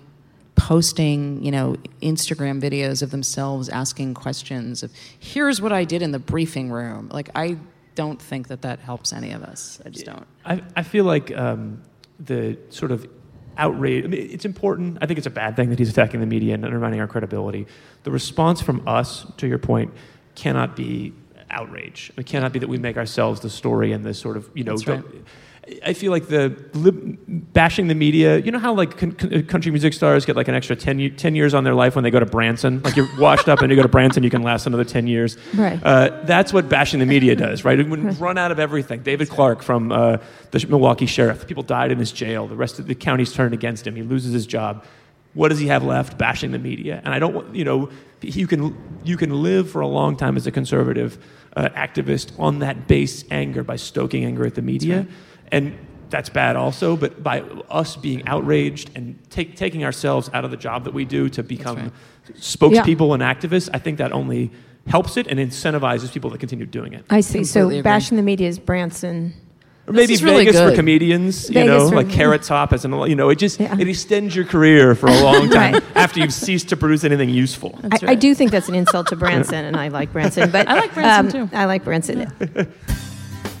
[0.56, 6.10] posting, you know, Instagram videos of themselves asking questions of, "Here's what I did in
[6.10, 7.58] the briefing room." Like I
[7.94, 9.80] don't think that that helps any of us.
[9.84, 10.26] I just don't.
[10.44, 11.82] I, I feel like um,
[12.20, 13.08] the sort of
[13.58, 14.98] outrage, I mean, it's important.
[15.00, 17.66] I think it's a bad thing that he's attacking the media and undermining our credibility.
[18.04, 19.92] The response from us, to your point,
[20.34, 21.14] cannot be
[21.50, 22.12] outrage.
[22.16, 24.76] It cannot be that we make ourselves the story and the sort of, you know,
[24.86, 25.02] right.
[25.84, 26.50] I feel like the
[27.26, 28.38] bashing the media.
[28.38, 31.10] You know how like con- con- country music stars get like an extra 10, ye-
[31.10, 32.80] 10 years on their life when they go to Branson.
[32.82, 35.36] Like you're washed up and you go to Branson, you can last another ten years.
[35.54, 35.80] Right.
[35.82, 37.78] Uh, that's what bashing the media does, right?
[37.80, 39.02] It would run out of everything.
[39.02, 40.18] David Clarke from uh,
[40.52, 41.46] the Milwaukee sheriff.
[41.48, 42.46] People died in his jail.
[42.46, 43.96] The rest of the county's turned against him.
[43.96, 44.84] He loses his job.
[45.34, 46.16] What does he have left?
[46.16, 47.02] Bashing the media.
[47.04, 47.90] And I don't, want- you know,
[48.22, 51.18] you can you can live for a long time as a conservative
[51.56, 55.06] uh, activist on that base anger by stoking anger at the media,
[55.52, 55.76] and
[56.10, 56.96] that's bad also.
[56.96, 57.40] But by
[57.70, 61.42] us being outraged and take, taking ourselves out of the job that we do to
[61.42, 61.92] become right.
[62.36, 64.50] spokespeople and activists, I think that only
[64.86, 67.04] helps it and incentivizes people to continue doing it.
[67.10, 67.42] I see.
[67.42, 67.82] So Completely agree.
[67.90, 69.34] bashing the media is Branson.
[69.88, 72.84] Or maybe is really Vegas for comedians, you Vegas know, for- like Carrot Top as
[72.84, 73.76] an, you know, it just Yeah.
[73.78, 75.82] it extends your career for a long time Right.
[75.96, 77.78] after you've ceased to produce anything useful.
[77.92, 80.50] I, I do think that's an insult to Branson, and I like Branson.
[80.50, 81.56] But I like Branson, um, too.
[81.56, 82.32] I like Branson.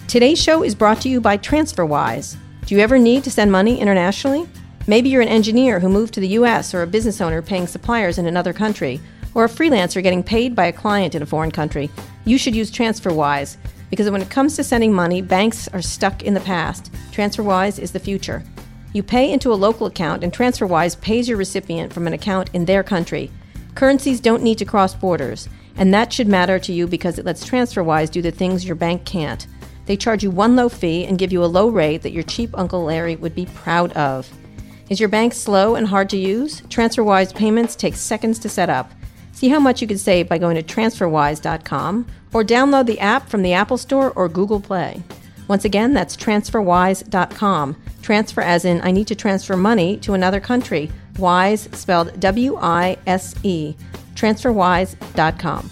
[0.08, 2.36] Today's show is brought to you by TransferWise.
[2.64, 4.48] Do you ever need to send money internationally?
[4.86, 8.16] Maybe you're an engineer who moved to the U.S., or a business owner paying suppliers
[8.16, 9.00] in another country,
[9.34, 11.90] or a freelancer getting paid by a client in a foreign country.
[12.24, 13.56] You should use TransferWise
[13.90, 16.92] because when it comes to sending money, banks are stuck in the past.
[17.10, 18.44] TransferWise is the future.
[18.92, 22.64] You pay into a local account, and TransferWise pays your recipient from an account in
[22.64, 23.32] their country.
[23.74, 25.48] Currencies don't need to cross borders.
[25.76, 29.04] And that should matter to you because it lets TransferWise do the things your bank
[29.04, 29.46] can't.
[29.86, 32.50] They charge you one low fee and give you a low rate that your cheap
[32.54, 34.30] Uncle Larry would be proud of.
[34.88, 36.60] Is your bank slow and hard to use?
[36.62, 38.92] TransferWise payments take seconds to set up.
[39.32, 43.42] See how much you could save by going to transferwise.com or download the app from
[43.42, 45.02] the Apple Store or Google Play.
[45.48, 47.76] Once again, that's transferwise.com.
[48.02, 50.90] Transfer as in I need to transfer money to another country.
[51.18, 53.74] Wise spelled W I S E.
[54.14, 55.70] Transferwise.com.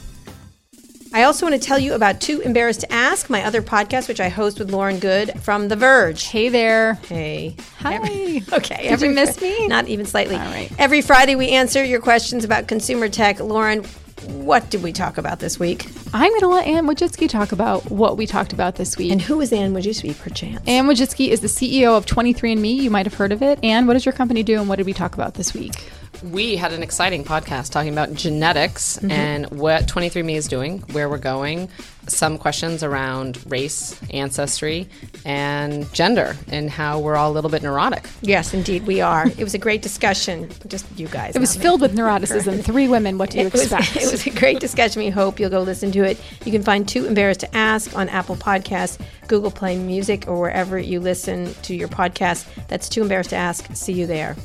[1.15, 4.19] I also want to tell you about Too Embarrassed to Ask, my other podcast, which
[4.19, 6.25] I host with Lauren Goode from The Verge.
[6.25, 6.95] Hey there.
[6.95, 7.55] Hey.
[7.79, 8.43] Hi.
[8.53, 8.89] okay.
[8.89, 9.69] Did you miss me?
[9.69, 10.35] Not even slightly.
[10.35, 10.73] All right.
[10.77, 13.39] Every Friday, we answer your questions about consumer tech.
[13.39, 13.85] Lauren,
[14.25, 15.87] what did we talk about this week?
[16.13, 19.13] I'm going to let Ann Wojcicki talk about what we talked about this week.
[19.13, 20.67] And who is Ann Wojcicki, perchance?
[20.67, 22.75] Ann Wojcicki is the CEO of 23andMe.
[22.75, 23.63] You might have heard of it.
[23.63, 25.93] Ann, what does your company do and what did we talk about this week?
[26.33, 29.11] We had an exciting podcast talking about genetics mm-hmm.
[29.11, 31.69] and what 23andMe is doing, where we're going,
[32.09, 34.89] some questions around race, ancestry,
[35.27, 38.09] and gender, and how we're all a little bit neurotic.
[38.23, 39.27] Yes, indeed, we are.
[39.27, 40.51] It was a great discussion.
[40.67, 41.37] Just you guys.
[41.37, 41.63] It was not me.
[41.63, 42.65] filled with neuroticism.
[42.65, 43.19] Three women.
[43.19, 43.97] What do you It was, expect?
[44.03, 45.03] it was a great discussion.
[45.03, 46.19] We hope you'll go listen to it.
[46.47, 48.99] You can find Too Embarrassed to Ask on Apple Podcasts,
[49.29, 52.47] Google Play Music, or wherever you listen to your podcast.
[52.69, 53.75] That's Too Embarrassed to Ask.
[53.75, 54.37] See you there.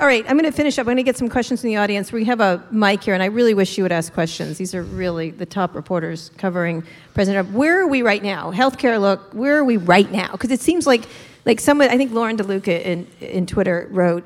[0.00, 0.82] All right, I'm going to finish up.
[0.82, 2.10] I'm going to get some questions from the audience.
[2.10, 4.58] We have a mic here, and I really wish you would ask questions.
[4.58, 6.82] These are really the top reporters covering
[7.14, 7.56] President Trump.
[7.56, 8.50] Where are we right now?
[8.50, 10.32] Healthcare look, where are we right now?
[10.32, 11.04] Because it seems like,
[11.44, 14.24] like someone, I think Lauren DeLuca in, in Twitter wrote,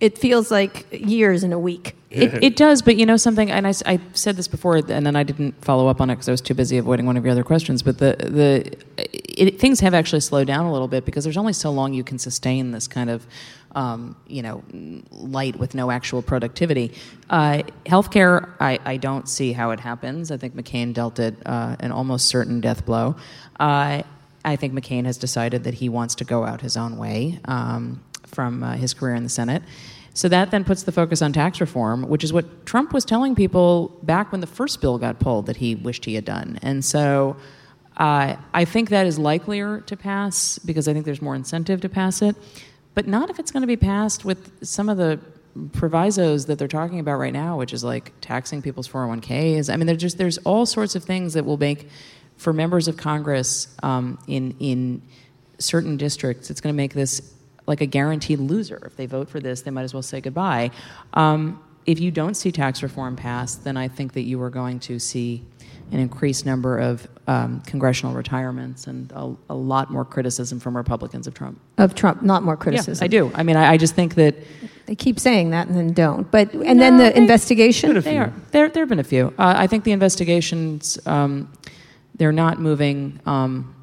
[0.00, 1.96] it feels like years in a week.
[2.10, 5.24] It, it does, but you know something, and I said this before, and then I
[5.24, 7.42] didn't follow up on it because I was too busy avoiding one of your other
[7.42, 7.82] questions.
[7.82, 11.52] But the the it, things have actually slowed down a little bit because there's only
[11.52, 13.26] so long you can sustain this kind of
[13.74, 14.62] um, you know
[15.10, 16.92] light with no actual productivity.
[17.30, 20.30] Uh, healthcare, I, I don't see how it happens.
[20.30, 23.16] I think McCain dealt it uh, an almost certain death blow.
[23.58, 24.02] Uh,
[24.44, 28.02] I think McCain has decided that he wants to go out his own way um,
[28.34, 29.62] from uh, his career in the Senate.
[30.14, 33.34] So that then puts the focus on tax reform, which is what Trump was telling
[33.34, 36.58] people back when the first bill got pulled that he wished he had done.
[36.62, 37.36] And so
[37.96, 41.88] uh, I think that is likelier to pass because I think there's more incentive to
[41.88, 42.36] pass it,
[42.94, 45.18] but not if it's going to be passed with some of the
[45.72, 49.72] provisos that they're talking about right now, which is like taxing people's 401ks.
[49.72, 51.88] I mean, there's just there's all sorts of things that will make
[52.36, 55.02] for members of Congress um, in in
[55.58, 57.33] certain districts, it's going to make this
[57.66, 58.80] like a guaranteed loser.
[58.84, 60.70] If they vote for this, they might as well say goodbye.
[61.14, 64.80] Um, if you don't see tax reform passed, then I think that you are going
[64.80, 65.44] to see
[65.92, 71.26] an increased number of um, congressional retirements and a, a lot more criticism from Republicans
[71.26, 71.60] of Trump.
[71.76, 73.02] Of Trump, not more criticism.
[73.02, 73.32] Yeah, I do.
[73.34, 74.34] I mean, I, I just think that
[74.86, 76.30] They keep saying that and then don't.
[76.30, 78.00] But and then the they- investigation.
[78.00, 78.32] they are.
[78.50, 79.34] There, there have been a few.
[79.38, 81.52] Uh, I think the investigations, um,
[82.16, 83.20] they're not moving.
[83.26, 83.73] Um,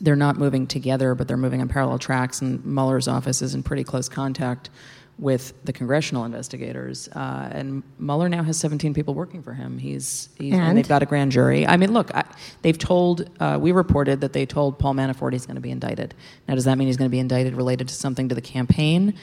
[0.00, 2.40] they're not moving together, but they're moving on parallel tracks.
[2.40, 4.70] And Mueller's office is in pretty close contact
[5.18, 7.08] with the congressional investigators.
[7.08, 9.78] Uh, and Mueller now has 17 people working for him.
[9.78, 10.62] He's, he's and?
[10.62, 10.78] And?
[10.78, 11.66] they've got a grand jury.
[11.66, 12.24] I mean, look, I,
[12.62, 13.28] they've told.
[13.38, 16.14] Uh, we reported that they told Paul Manafort he's going to be indicted.
[16.48, 19.14] Now, does that mean he's going to be indicted related to something to the campaign?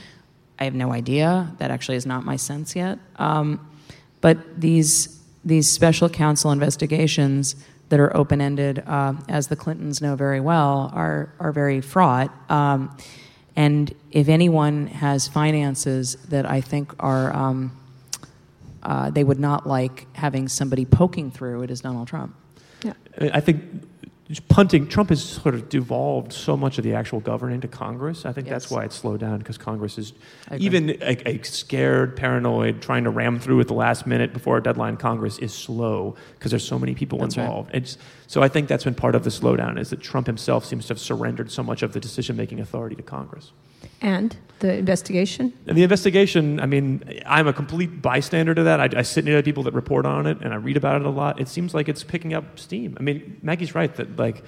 [0.59, 1.53] I have no idea.
[1.57, 2.99] That actually is not my sense yet.
[3.17, 3.67] Um,
[4.21, 5.15] but these
[5.45, 7.55] these special counsel investigations
[7.89, 12.31] that are open ended, uh, as the Clintons know very well, are are very fraught.
[12.49, 12.95] Um,
[13.55, 17.71] and if anyone has finances that I think are um,
[18.83, 22.35] uh, they would not like having somebody poking through, it is Donald Trump.
[22.83, 22.93] Yeah.
[23.33, 23.61] I think
[24.27, 28.25] just punting, Trump has sort of devolved so much of the actual governing to Congress.
[28.25, 30.11] I think that's why it's slowed down because Congress is
[30.57, 34.63] even a, a scared, paranoid, trying to ram through at the last minute before a
[34.63, 34.97] deadline.
[34.97, 37.45] Congress is slow because there's so many people That's right.
[37.45, 37.71] involved.
[37.73, 37.97] It's,
[38.27, 40.91] so I think that's been part of the slowdown is that Trump himself seems to
[40.91, 43.53] have surrendered so much of the decision-making authority to Congress.
[44.01, 45.53] And the investigation.
[45.67, 48.79] And the investigation, I mean, I'm a complete bystander to that.
[48.79, 51.05] I, I sit near the people that report on it and I read about it
[51.05, 51.39] a lot.
[51.39, 52.97] It seems like it's picking up steam.
[52.99, 54.43] I mean, Maggie's right that, like,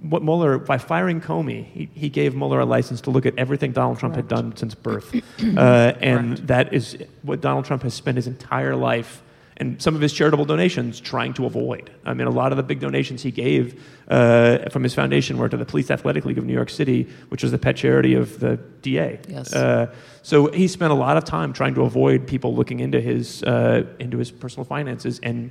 [0.00, 3.72] what Mueller, by firing Comey, he, he gave Mueller a license to look at everything
[3.72, 5.14] Donald Trump had done since birth.
[5.56, 9.22] Uh, and that is what Donald Trump has spent his entire life
[9.58, 11.90] and some of his charitable donations trying to avoid.
[12.04, 15.48] I mean, a lot of the big donations he gave uh, from his foundation were
[15.48, 18.38] to the Police Athletic League of New York City, which was the pet charity of
[18.38, 19.18] the DA.
[19.28, 19.52] Yes.
[19.52, 19.92] Uh,
[20.22, 23.84] so he spent a lot of time trying to avoid people looking into his uh,
[23.98, 25.50] into his personal finances, and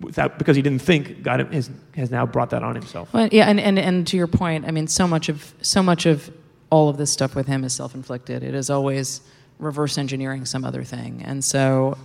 [0.00, 3.12] without because he didn't think God has, has now brought that on himself.
[3.12, 6.06] Well, yeah, and, and, and to your point, I mean, so much of so much
[6.06, 6.32] of
[6.70, 8.42] all of this stuff with him is self-inflicted.
[8.42, 9.20] It is always
[9.58, 11.98] reverse engineering some other thing, and so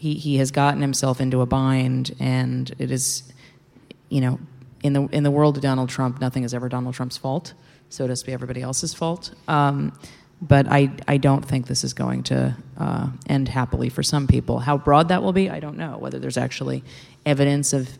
[0.00, 3.22] he he has gotten himself into a bind, and it is,
[4.08, 4.40] you know,
[4.82, 7.52] in the in the world of Donald Trump, nothing is ever Donald Trump's fault.
[7.90, 9.34] So it has to be everybody else's fault.
[9.46, 9.92] Um,
[10.40, 14.60] but I, I don't think this is going to uh, end happily for some people.
[14.60, 15.98] How broad that will be, I don't know.
[15.98, 16.82] Whether there's actually
[17.26, 17.90] evidence of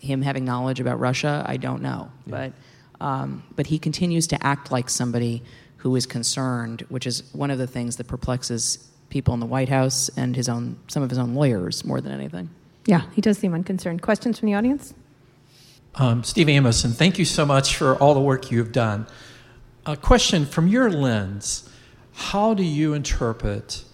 [0.00, 2.12] him having knowledge about Russia, I don't know.
[2.24, 2.52] But,
[3.00, 5.42] um, but he continues to act like somebody
[5.78, 9.68] who is concerned, which is one of the things that perplexes people in the White
[9.68, 12.50] House and his own, some of his own lawyers more than anything.
[12.86, 14.02] Yeah, he does seem unconcerned.
[14.02, 14.94] Questions from the audience?
[15.94, 19.06] Um, Steve Amoson, thank you so much for all the work you've done.
[19.86, 21.68] A question from your lens
[22.12, 23.84] How do you interpret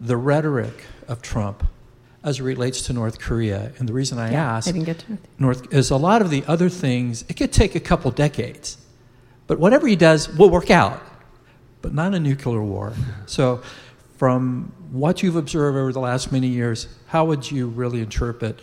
[0.00, 1.64] the rhetoric of Trump
[2.24, 3.72] as it relates to North Korea?
[3.78, 5.18] And the reason I Yeah, ask I didn't get to.
[5.38, 8.78] North is a lot of the other things, it could take a couple decades.
[9.46, 11.02] But whatever he does will work out,
[11.82, 12.92] but not a nuclear war.
[13.26, 13.60] So,
[14.22, 18.60] from what you've observed over the last many years, how would you really interpret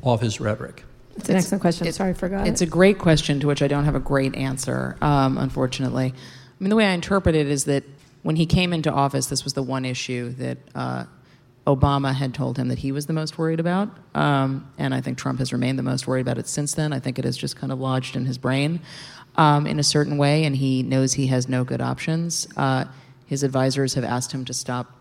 [0.00, 0.84] all of his rhetoric?
[1.16, 1.86] It's an excellent question.
[1.86, 2.46] it- Sorry, I forgot.
[2.48, 2.68] It's it.
[2.68, 6.14] a great question to which I don't have a great answer, um, unfortunately.
[6.14, 7.84] I mean, the way I interpret it is that
[8.22, 11.04] when he came into office, this was the one issue that uh,
[11.66, 13.90] Obama had told him that he was the most worried about.
[14.14, 16.90] Um, and I think Trump has remained the most worried about it since then.
[16.94, 18.80] I think it has just kind of lodged in his brain
[19.36, 22.48] um, in a certain way, and he knows he has no good options.
[22.56, 22.86] Uh,
[23.26, 25.00] his advisors have asked him to stop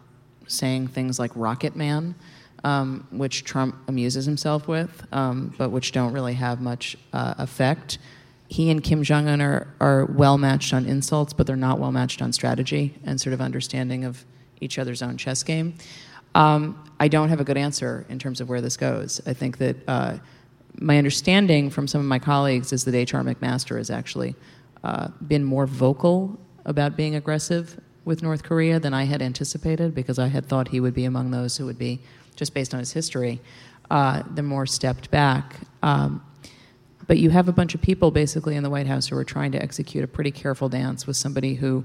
[0.51, 2.15] saying things like Rocket Man,
[2.63, 7.97] um, which Trump amuses himself with, um, but which don't really have much uh, effect.
[8.47, 11.91] He and Kim Jong un are, are well matched on insults, but they're not well
[11.91, 14.25] matched on strategy and sort of understanding of
[14.59, 15.75] each other's own chess game.
[16.35, 19.21] Um, I don't have a good answer in terms of where this goes.
[19.25, 20.17] I think that uh,
[20.75, 23.23] my understanding from some of my colleagues is that H.R.
[23.23, 24.35] McMaster has actually
[24.83, 30.17] uh, been more vocal about being aggressive with North Korea than I had anticipated because
[30.17, 31.99] I had thought he would be among those who would be,
[32.35, 33.41] just based on his history,
[33.89, 35.55] uh, the more stepped back.
[35.83, 36.23] Um,
[37.07, 39.51] but you have a bunch of people basically in the White House who are trying
[39.51, 41.83] to execute a pretty careful dance with somebody who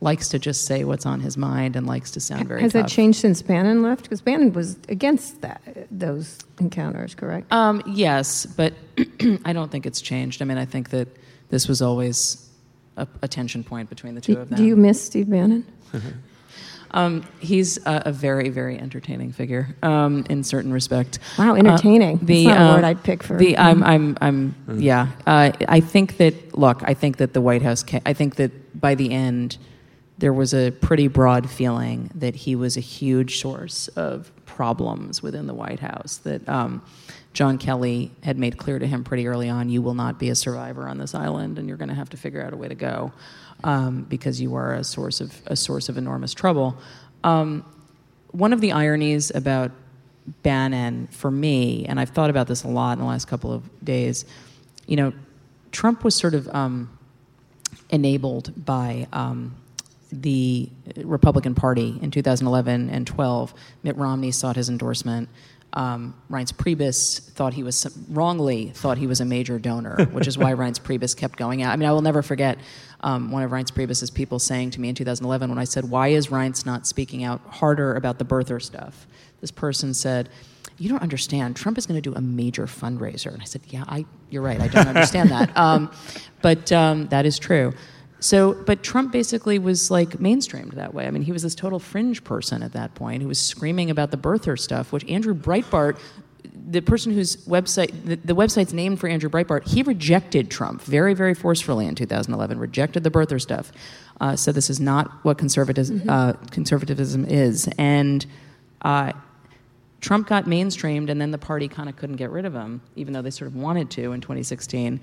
[0.00, 2.88] likes to just say what's on his mind and likes to sound very Has that
[2.88, 4.02] changed since Bannon left?
[4.02, 7.50] Because Bannon was against that those encounters, correct?
[7.52, 8.74] Um, yes, but
[9.44, 10.42] I don't think it's changed.
[10.42, 11.08] I mean, I think that
[11.48, 12.45] this was always
[12.96, 14.56] a, a tension point between the two do, of them.
[14.56, 15.66] do you miss Steve Bannon?
[16.92, 21.18] Um, he's a, a very, very entertaining figure um, in certain respect.
[21.38, 22.16] Wow, entertaining.
[22.16, 23.58] Uh, the, That's not a uh, word I'd pick for- the.
[23.58, 24.54] I'm, I'm, I'm.
[24.80, 25.08] Yeah.
[25.26, 26.56] Uh, I think that.
[26.56, 27.82] Look, I think that the White House.
[27.82, 29.58] Ca- I think that by the end,
[30.18, 35.46] there was a pretty broad feeling that he was a huge source of problems within
[35.46, 36.18] the White House.
[36.18, 36.82] That um,
[37.36, 40.34] John Kelly had made clear to him pretty early on, you will not be a
[40.34, 42.74] survivor on this island, and you're going to have to figure out a way to
[42.74, 43.12] go
[43.62, 46.78] um, because you are a source of a source of enormous trouble.
[47.24, 47.62] Um,
[48.30, 49.70] one of the ironies about
[50.42, 53.84] Bannon for me, and I've thought about this a lot in the last couple of
[53.84, 54.24] days,
[54.86, 55.12] you know,
[55.72, 56.98] Trump was sort of um,
[57.90, 59.54] enabled by um,
[60.10, 60.70] the
[61.04, 63.52] Republican Party in 2011 and 12.
[63.82, 65.28] Mitt Romney sought his endorsement.
[65.72, 70.38] Um, Reince Priebus thought he was wrongly thought he was a major donor, which is
[70.38, 71.72] why Reince Priebus kept going out.
[71.72, 72.58] I mean, I will never forget
[73.00, 76.08] um, one of Reince Priebus's people saying to me in 2011 when I said, "Why
[76.08, 79.06] is Reince not speaking out harder about the birther stuff?"
[79.40, 80.30] This person said,
[80.78, 81.56] "You don't understand.
[81.56, 84.60] Trump is going to do a major fundraiser." And I said, "Yeah, I, you're right.
[84.60, 85.90] I don't understand that, um,
[86.42, 87.74] but um, that is true."
[88.20, 91.06] So, but Trump basically was like mainstreamed that way.
[91.06, 94.10] I mean, he was this total fringe person at that point who was screaming about
[94.10, 95.98] the birther stuff, which Andrew Breitbart,
[96.68, 101.12] the person whose website, the, the website's named for Andrew Breitbart, he rejected Trump very,
[101.12, 103.70] very forcefully in 2011, rejected the birther stuff.
[104.20, 107.68] Uh, so this is not what conservatism, uh, conservatism is.
[107.76, 108.24] And
[108.80, 109.12] uh,
[110.00, 113.12] Trump got mainstreamed, and then the party kind of couldn't get rid of him, even
[113.12, 115.00] though they sort of wanted to in 2016.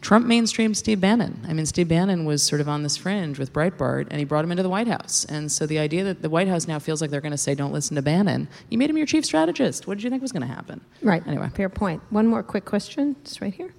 [0.00, 1.44] Trump mainstreamed Steve Bannon.
[1.48, 4.44] I mean, Steve Bannon was sort of on this fringe with Breitbart, and he brought
[4.44, 5.24] him into the White House.
[5.24, 7.54] And so the idea that the White House now feels like they're going to say,
[7.54, 9.86] don't listen to Bannon, you made him your chief strategist.
[9.86, 10.80] What did you think was going to happen?
[11.02, 11.26] Right.
[11.26, 11.48] Anyway.
[11.54, 12.02] Fair point.
[12.10, 13.72] One more quick question, just right here.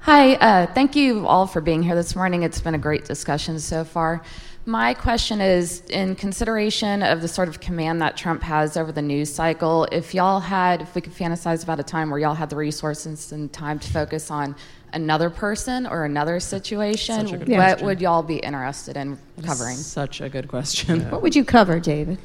[0.00, 2.42] Hi, uh, thank you all for being here this morning.
[2.42, 4.22] It's been a great discussion so far.
[4.66, 9.00] My question is in consideration of the sort of command that Trump has over the
[9.00, 12.50] news cycle, if y'all had, if we could fantasize about a time where y'all had
[12.50, 14.54] the resources and time to focus on
[14.94, 17.86] another person or another situation, Such a good what question.
[17.86, 19.76] would y'all be interested in covering?
[19.76, 21.10] Such a good question.
[21.10, 22.18] What would you cover, David?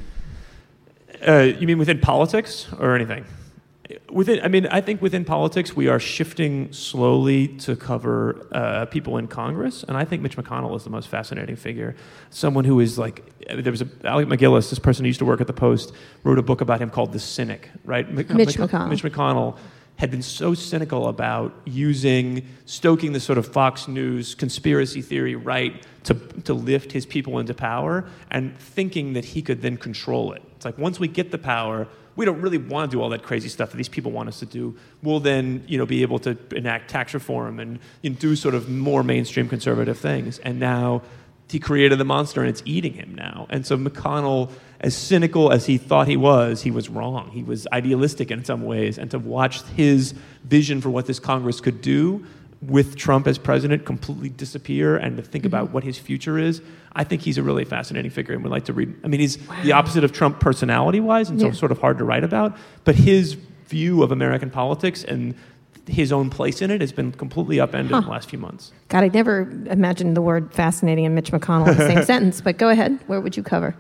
[1.28, 3.26] Uh, you mean within politics or anything?
[4.12, 9.18] within, I mean, I think within politics we are shifting slowly to cover uh, people
[9.18, 11.96] in Congress, and I think Mitch McConnell is the most fascinating figure.
[12.30, 15.42] Someone who is like, there was a Alec MacGillis, this person who used to work
[15.42, 15.94] at the Post,
[16.24, 18.10] wrote a book about him called The Cynic, right?
[18.12, 18.90] Mitch McConnell.
[18.90, 19.58] Mitch McConnell
[20.00, 25.86] had been so cynical about using, stoking the sort of Fox News conspiracy theory right
[26.06, 30.42] to, to lift his people into power and thinking that he could then control it.
[30.56, 31.86] It's like once we get the power,
[32.16, 34.40] we don't really want to do all that crazy stuff that these people want us
[34.40, 34.74] to do.
[35.04, 38.56] We'll then, you know, be able to enact tax reform and you know, do sort
[38.56, 40.40] of more mainstream conservative things.
[40.40, 41.02] And now
[41.50, 43.48] he created the monster and it's eating him now.
[43.50, 47.32] And so McConnell, as cynical as he thought he was, he was wrong.
[47.32, 48.98] He was idealistic in some ways.
[48.98, 52.26] And to watch his vision for what this Congress could do
[52.62, 55.48] with Trump as president completely disappear and to think mm-hmm.
[55.48, 56.62] about what his future is,
[56.94, 58.94] I think he's a really fascinating figure and would like to read.
[59.04, 61.54] I mean, he's the opposite of Trump personality wise and so Yeah.
[61.54, 63.38] sort of hard to write about, but his
[63.68, 65.36] view of American politics and
[65.90, 68.72] his own place in it has been completely upended in the last few months.
[68.90, 72.58] God, I'd never imagined the word fascinating and Mitch McConnell in the same sentence, but
[72.58, 73.00] go ahead.
[73.08, 73.76] Where would you cover?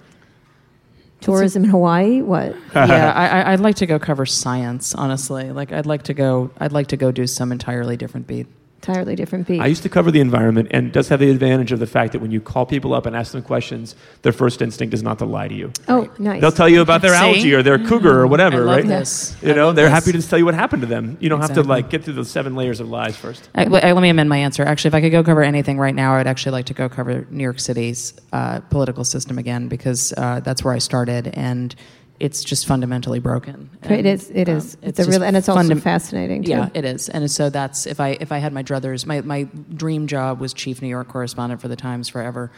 [1.22, 2.22] Tourism in Hawaii?
[2.22, 2.56] What?
[2.76, 4.96] yeah, I, I- I'd like to go cover science.
[4.96, 6.50] Honestly, like I'd like to go.
[6.60, 8.48] I'd like to go do some entirely different beat.
[8.80, 9.60] Entirely different beat.
[9.60, 12.22] I used to cover the environment, and does have the advantage of the fact that
[12.22, 15.26] when you call people up and ask them questions, their first instinct is not to
[15.26, 15.74] lie to you.
[15.90, 16.40] oh, nice.
[16.40, 17.20] They'll tell you about their See?
[17.20, 18.88] algae or their cougar or whatever, I love right?
[18.88, 19.36] this.
[19.42, 19.94] You I know, love they're this.
[19.94, 21.18] happy to just tell you what happened to them.
[21.20, 23.50] You don't have to like get through the seven layers of lies first.
[23.54, 24.64] I, let let me amend my answer.
[24.64, 27.28] Actually, if I could go cover anything right now, I'd actually like to go cover
[27.30, 31.76] New York City's uh, political system again because uh, that's where I started, and
[32.20, 33.70] it's just fundamentally broken.
[33.84, 34.30] It is.
[34.30, 34.78] It um, is.
[34.82, 36.52] It's, a real, and it's also fundam- fascinating too.
[36.52, 39.44] Yeah, it is, and so that's if I if I had my druthers, my my
[39.74, 42.52] dream job was chief New York correspondent for the Times forever,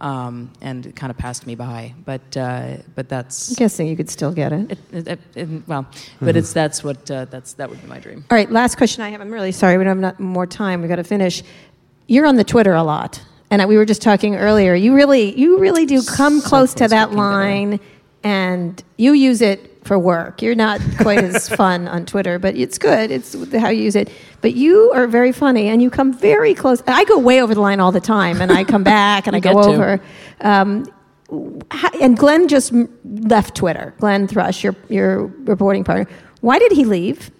[0.00, 1.94] um, and it kind of passed me by.
[2.04, 4.78] But uh, but that's I'm guessing you could still get it.
[4.92, 5.86] it, it, it, well,
[6.20, 8.24] but it's that's what uh, that's that would be my dream.
[8.30, 9.20] All right, last question I have.
[9.20, 10.80] I'm really sorry we don't have not- more time.
[10.82, 11.42] We got to finish.
[12.06, 14.74] You're on the Twitter a lot, and we were just talking earlier.
[14.74, 17.66] You really, you really do come So close to close to that giving it away.
[17.66, 17.80] line,
[18.28, 20.42] and you use it for work.
[20.42, 23.10] You're not quite as fun on Twitter, but it's good.
[23.10, 24.12] It's how you use it.
[24.42, 26.82] But you are very funny, and you come very close.
[26.86, 29.40] I go way over the line all the time, and I come back and I
[29.40, 29.98] go over.
[30.42, 30.84] Um,
[32.02, 32.74] and Glenn just
[33.04, 33.94] left Twitter.
[33.98, 36.06] Glenn Thrush, your your reporting partner.
[36.42, 37.30] Why did he leave?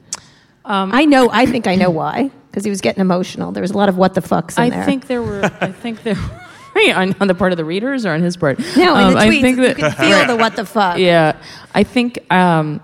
[0.64, 1.28] Um, I know.
[1.30, 2.30] I think I know why.
[2.50, 3.52] Because he was getting emotional.
[3.52, 4.84] There was a lot of what the fucks in I there.
[4.86, 5.44] think there were.
[5.60, 6.16] I think there.
[6.92, 8.58] On, on the part of the readers or on his part?
[8.76, 10.98] no, in Um, the I tweets, think you that, could feel the what the fuck.
[10.98, 11.36] Yeah,
[11.74, 12.80] I think um,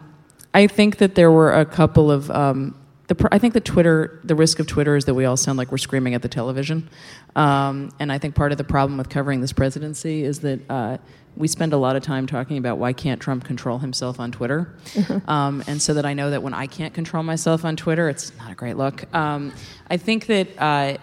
[0.53, 2.31] I think that there were a couple of.
[2.31, 2.75] Um,
[3.07, 5.71] the, I think that Twitter, the risk of Twitter is that we all sound like
[5.71, 6.89] we're screaming at the television,
[7.37, 10.97] um, and I think part of the problem with covering this presidency is that uh,
[11.37, 14.75] we spend a lot of time talking about why can't Trump control himself on Twitter,
[15.29, 18.35] um, and so that I know that when I can't control myself on Twitter, it's
[18.39, 19.13] not a great look.
[19.15, 19.53] Um,
[19.91, 20.49] I think that.
[20.59, 20.97] Uh,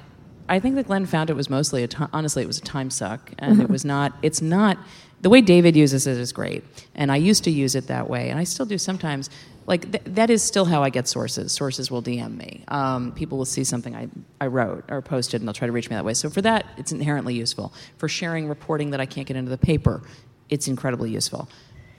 [0.52, 2.90] I think that Glenn found it was mostly a ti honestly it was a time
[2.90, 4.78] suck and it was not it's not
[5.22, 8.30] the way David uses it is great and I used to use it that way
[8.30, 9.30] and I still do sometimes.
[9.66, 11.54] Like th- that is still how I get sources.
[11.54, 12.66] Sources will DM me.
[12.68, 14.10] Um, people will see something I,
[14.42, 16.16] I wrote or posted and they'll try to reach me that way.
[16.16, 17.72] So for that it's inherently useful.
[17.98, 20.02] For sharing reporting that I can't get into the paper
[20.50, 21.48] it's incredibly useful.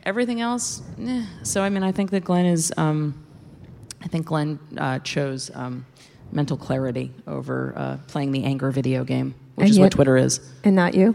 [0.04, 1.24] Everything else eh.
[1.42, 3.24] so I mean I think that Glenn is um,
[4.02, 5.86] I think Glenn uh, chose um,
[6.32, 10.16] mental clarity over uh, playing the anger video game, which And is yet- what Twitter
[10.16, 10.40] is.
[10.64, 11.14] And not you.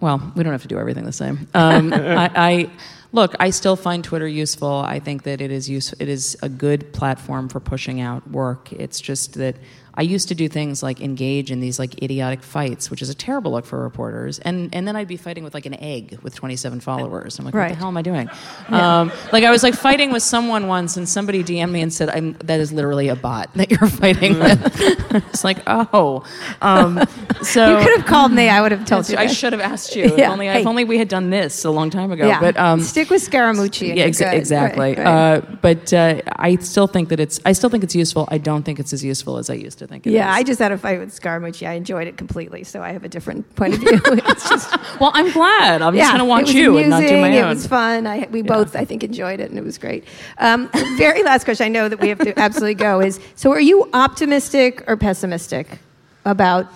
[0.00, 1.48] Well, we don't have to do everything the same.
[1.54, 2.70] Um, I, I
[3.12, 3.34] look.
[3.40, 4.68] I still find Twitter useful.
[4.68, 8.72] I think that it is use, It is a good platform for pushing out work.
[8.72, 9.56] It's just that
[9.96, 13.14] I used to do things like engage in these like idiotic fights, which is a
[13.14, 14.38] terrible look for reporters.
[14.40, 17.38] And and then I'd be fighting with like an egg with 27 followers.
[17.38, 18.28] I'm like, what the hell am I doing?
[18.68, 22.08] Um, like I was like fighting with someone once, and somebody DM'd me and said,
[22.08, 24.60] I'm, "That is literally a bot that you're fighting with."
[25.14, 26.24] it's like, oh,
[26.62, 27.00] um,
[27.42, 28.48] so You could have called me.
[28.48, 29.16] I would have told you.
[29.16, 30.04] I should have asked you.
[30.14, 30.60] If only, Hey.
[30.60, 32.26] if only we had done this a long time ago.
[32.26, 32.40] Yeah.
[32.40, 33.94] But um, Stick with Scaramucci.
[33.96, 34.94] yeah, exactly.
[34.94, 35.06] Right, right.
[35.06, 37.40] Uh, but uh, I still think that it's.
[37.44, 38.26] I still think it's useful.
[38.30, 40.14] I don't think it's as useful as I used to think it is.
[40.14, 41.66] yeah, I just had a fight with Scaramucci.
[41.66, 44.00] I enjoyed it completely, so I have a different point of view.
[44.04, 44.70] it's just
[45.00, 45.82] Well, I'm glad.
[45.82, 47.48] I'm yeah, just going to it watch was you and not do amusing, my It
[47.48, 48.06] was fun.
[48.06, 50.04] I, we both, I think, enjoyed it, and it was great.
[50.38, 51.66] Um, very last question.
[51.66, 53.00] I know that we have to absolutely go.
[53.00, 53.50] Is so?
[53.50, 55.78] Are you optimistic or pessimistic
[56.24, 56.66] about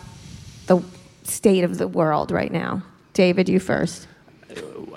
[0.67, 0.83] the
[1.25, 2.83] state of the world right now?
[3.15, 4.07] David, you first.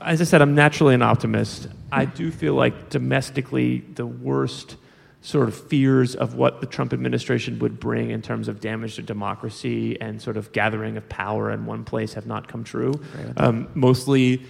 [0.01, 1.67] as I said, I'm naturally an optimist.
[1.91, 4.77] I do feel like domestically, the worst
[5.21, 9.03] sort of fears of what the Trump administration would bring in terms of damage to
[9.03, 12.93] democracy and sort of gathering of power in one place have not come true.
[13.37, 14.43] Um, mostly,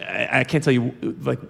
[0.00, 1.40] I, I can't tell you like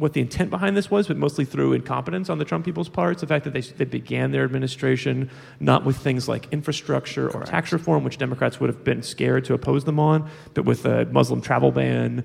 [0.00, 3.20] what the intent behind this was, but mostly through incompetence on the Trump people's parts.
[3.20, 5.28] The fact that they, they began their administration
[5.58, 9.54] not with things like infrastructure or tax reform, which Democrats would have been scared to
[9.54, 12.24] oppose them on, but with a Muslim travel ban,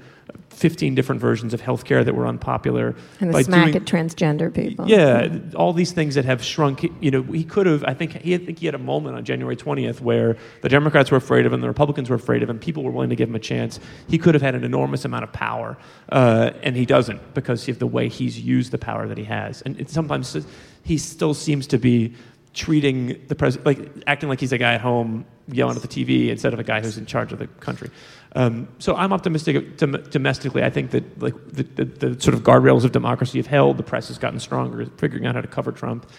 [0.55, 2.95] 15 different versions of healthcare that were unpopular.
[3.19, 4.87] And the By smack doing- at transgender people.
[4.87, 6.89] yeah, all these things that have shrunk.
[7.01, 7.83] You know, he could have.
[7.83, 8.33] I think he.
[8.33, 11.53] I think he had a moment on January twentieth where the Democrats were afraid of
[11.53, 12.57] him, the Republicans were afraid of him.
[12.59, 13.79] People were willing to give him a chance.
[14.07, 15.77] He could have had an enormous amount of power,
[16.11, 19.61] uh, and he doesn't because of the way he's used the power that he has.
[19.63, 20.37] And it sometimes
[20.83, 22.13] he still seems to be
[22.53, 26.29] treating the president like acting like he's a guy at home yelling at the TV
[26.29, 27.89] instead of a guy who's in charge of the country.
[28.35, 30.61] Um, so I'm optimistic dom- domestically.
[30.63, 33.77] I think that like the, the, the sort of guardrails of democracy have held.
[33.77, 36.09] The press has gotten stronger, figuring out how to cover Trump.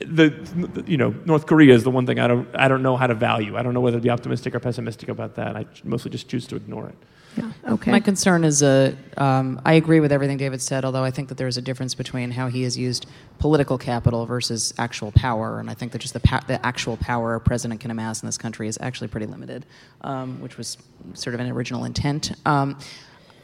[0.00, 3.06] The- you know North Korea is the one thing I don't I don't know how
[3.06, 3.56] to value.
[3.56, 5.56] I don't know whether to be optimistic or pessimistic about that.
[5.56, 6.96] I mostly just choose to ignore it.
[7.36, 7.90] Yeah, Okay.
[7.90, 11.38] My concern is uh, um, I agree with everything David said, although I think that
[11.38, 13.06] there is a difference between how he has used
[13.38, 17.34] political capital versus actual power, and I think that just the, pa- the actual power
[17.34, 19.64] a president can amass in this country is actually pretty limited,
[20.02, 20.76] um, which was
[21.14, 22.32] sort of an original intent.
[22.44, 22.78] Um,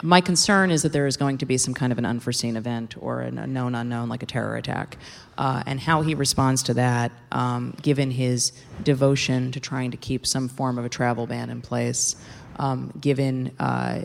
[0.03, 2.95] my concern is that there is going to be some kind of an unforeseen event
[3.01, 4.97] or an- a known unknown, like a terror attack,
[5.36, 8.53] uh, and how he responds to that, um, given his
[8.84, 12.14] devotion to trying to keep some form of a travel ban in place,
[12.59, 14.01] um, given uh,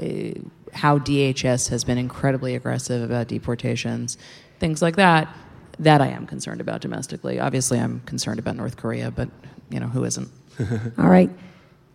[0.73, 4.17] how DHS has been incredibly aggressive about deportations,
[4.59, 5.35] things like that.
[5.79, 7.39] That I am concerned about domestically.
[7.39, 9.29] Obviously, I'm concerned about North Korea, but
[9.69, 10.29] you know who isn't?
[10.99, 11.31] All right.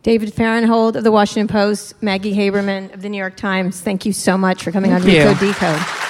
[0.02, 4.12] David Fahrenthold of the Washington Post, Maggie Haberman of the New York Times, thank you
[4.12, 5.24] so much for coming on Thank you.
[5.24, 6.08] Recode Decode.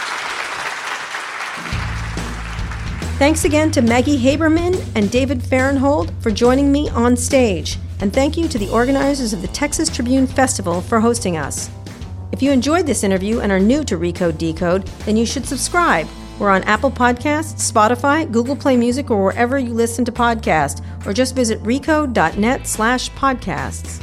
[3.18, 7.76] Thanks again to Maggie Haberman and David Fahrenthold for joining me on stage.
[8.00, 11.70] And thank you to the organizers of the Texas Tribune Festival for hosting us.
[12.30, 16.06] If you enjoyed this interview and are new to Recode Decode, then you should subscribe.
[16.38, 21.12] We're on Apple Podcasts, Spotify, Google Play Music, or wherever you listen to podcasts, or
[21.12, 24.00] just visit recode.net slash podcasts.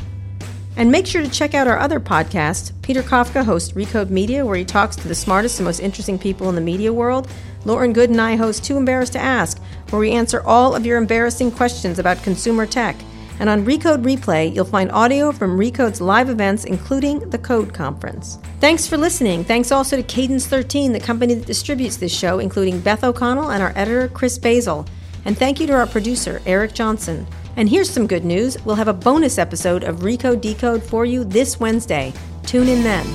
[0.76, 2.74] And make sure to check out our other podcasts.
[2.82, 6.50] Peter Kafka hosts Recode Media, where he talks to the smartest and most interesting people
[6.50, 7.30] in the media world.
[7.64, 10.98] Lauren Goode and I host Too Embarrassed to Ask, where we answer all of your
[10.98, 12.98] embarrassing questions about consumer tech.
[13.40, 18.40] And on Recode Replay, you'll find audio from Recode's live events, including the Code Conference.
[18.60, 19.44] Thanks for listening.
[19.44, 23.62] Thanks also to Cadence 13, the company that distributes this show, including Beth O'Connell and
[23.62, 24.86] our editor, Chris Basil.
[25.26, 27.28] And thank you to our producer, Eric Johnson.
[27.58, 31.24] And here's some good news we'll have a bonus episode of Recode Decode for you
[31.24, 32.14] this Wednesday.
[32.44, 33.06] Tune in then.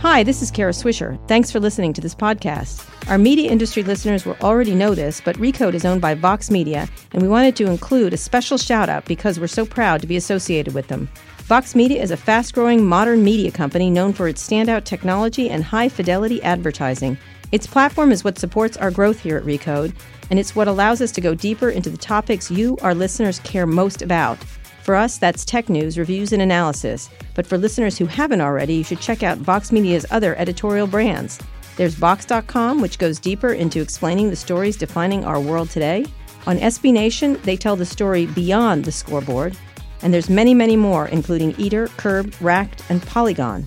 [0.00, 1.18] Hi, this is Kara Swisher.
[1.28, 2.91] Thanks for listening to this podcast.
[3.08, 6.88] Our media industry listeners will already know this, but Recode is owned by Vox Media,
[7.12, 10.16] and we wanted to include a special shout out because we're so proud to be
[10.16, 11.08] associated with them.
[11.38, 15.64] Vox Media is a fast growing modern media company known for its standout technology and
[15.64, 17.18] high fidelity advertising.
[17.50, 19.92] Its platform is what supports our growth here at Recode,
[20.30, 23.66] and it's what allows us to go deeper into the topics you, our listeners, care
[23.66, 24.38] most about.
[24.84, 27.10] For us, that's tech news, reviews, and analysis.
[27.34, 31.40] But for listeners who haven't already, you should check out Vox Media's other editorial brands.
[31.76, 36.04] There's Vox.com, which goes deeper into explaining the stories defining our world today.
[36.46, 39.56] On SB Nation, they tell the story beyond the scoreboard.
[40.02, 43.66] And there's many, many more, including Eater, Curbed, Racked, and Polygon.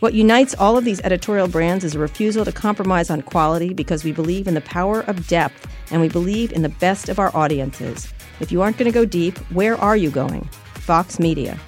[0.00, 4.04] What unites all of these editorial brands is a refusal to compromise on quality because
[4.04, 7.34] we believe in the power of depth and we believe in the best of our
[7.34, 8.12] audiences.
[8.38, 10.48] If you aren't going to go deep, where are you going?
[10.74, 11.58] Vox Media.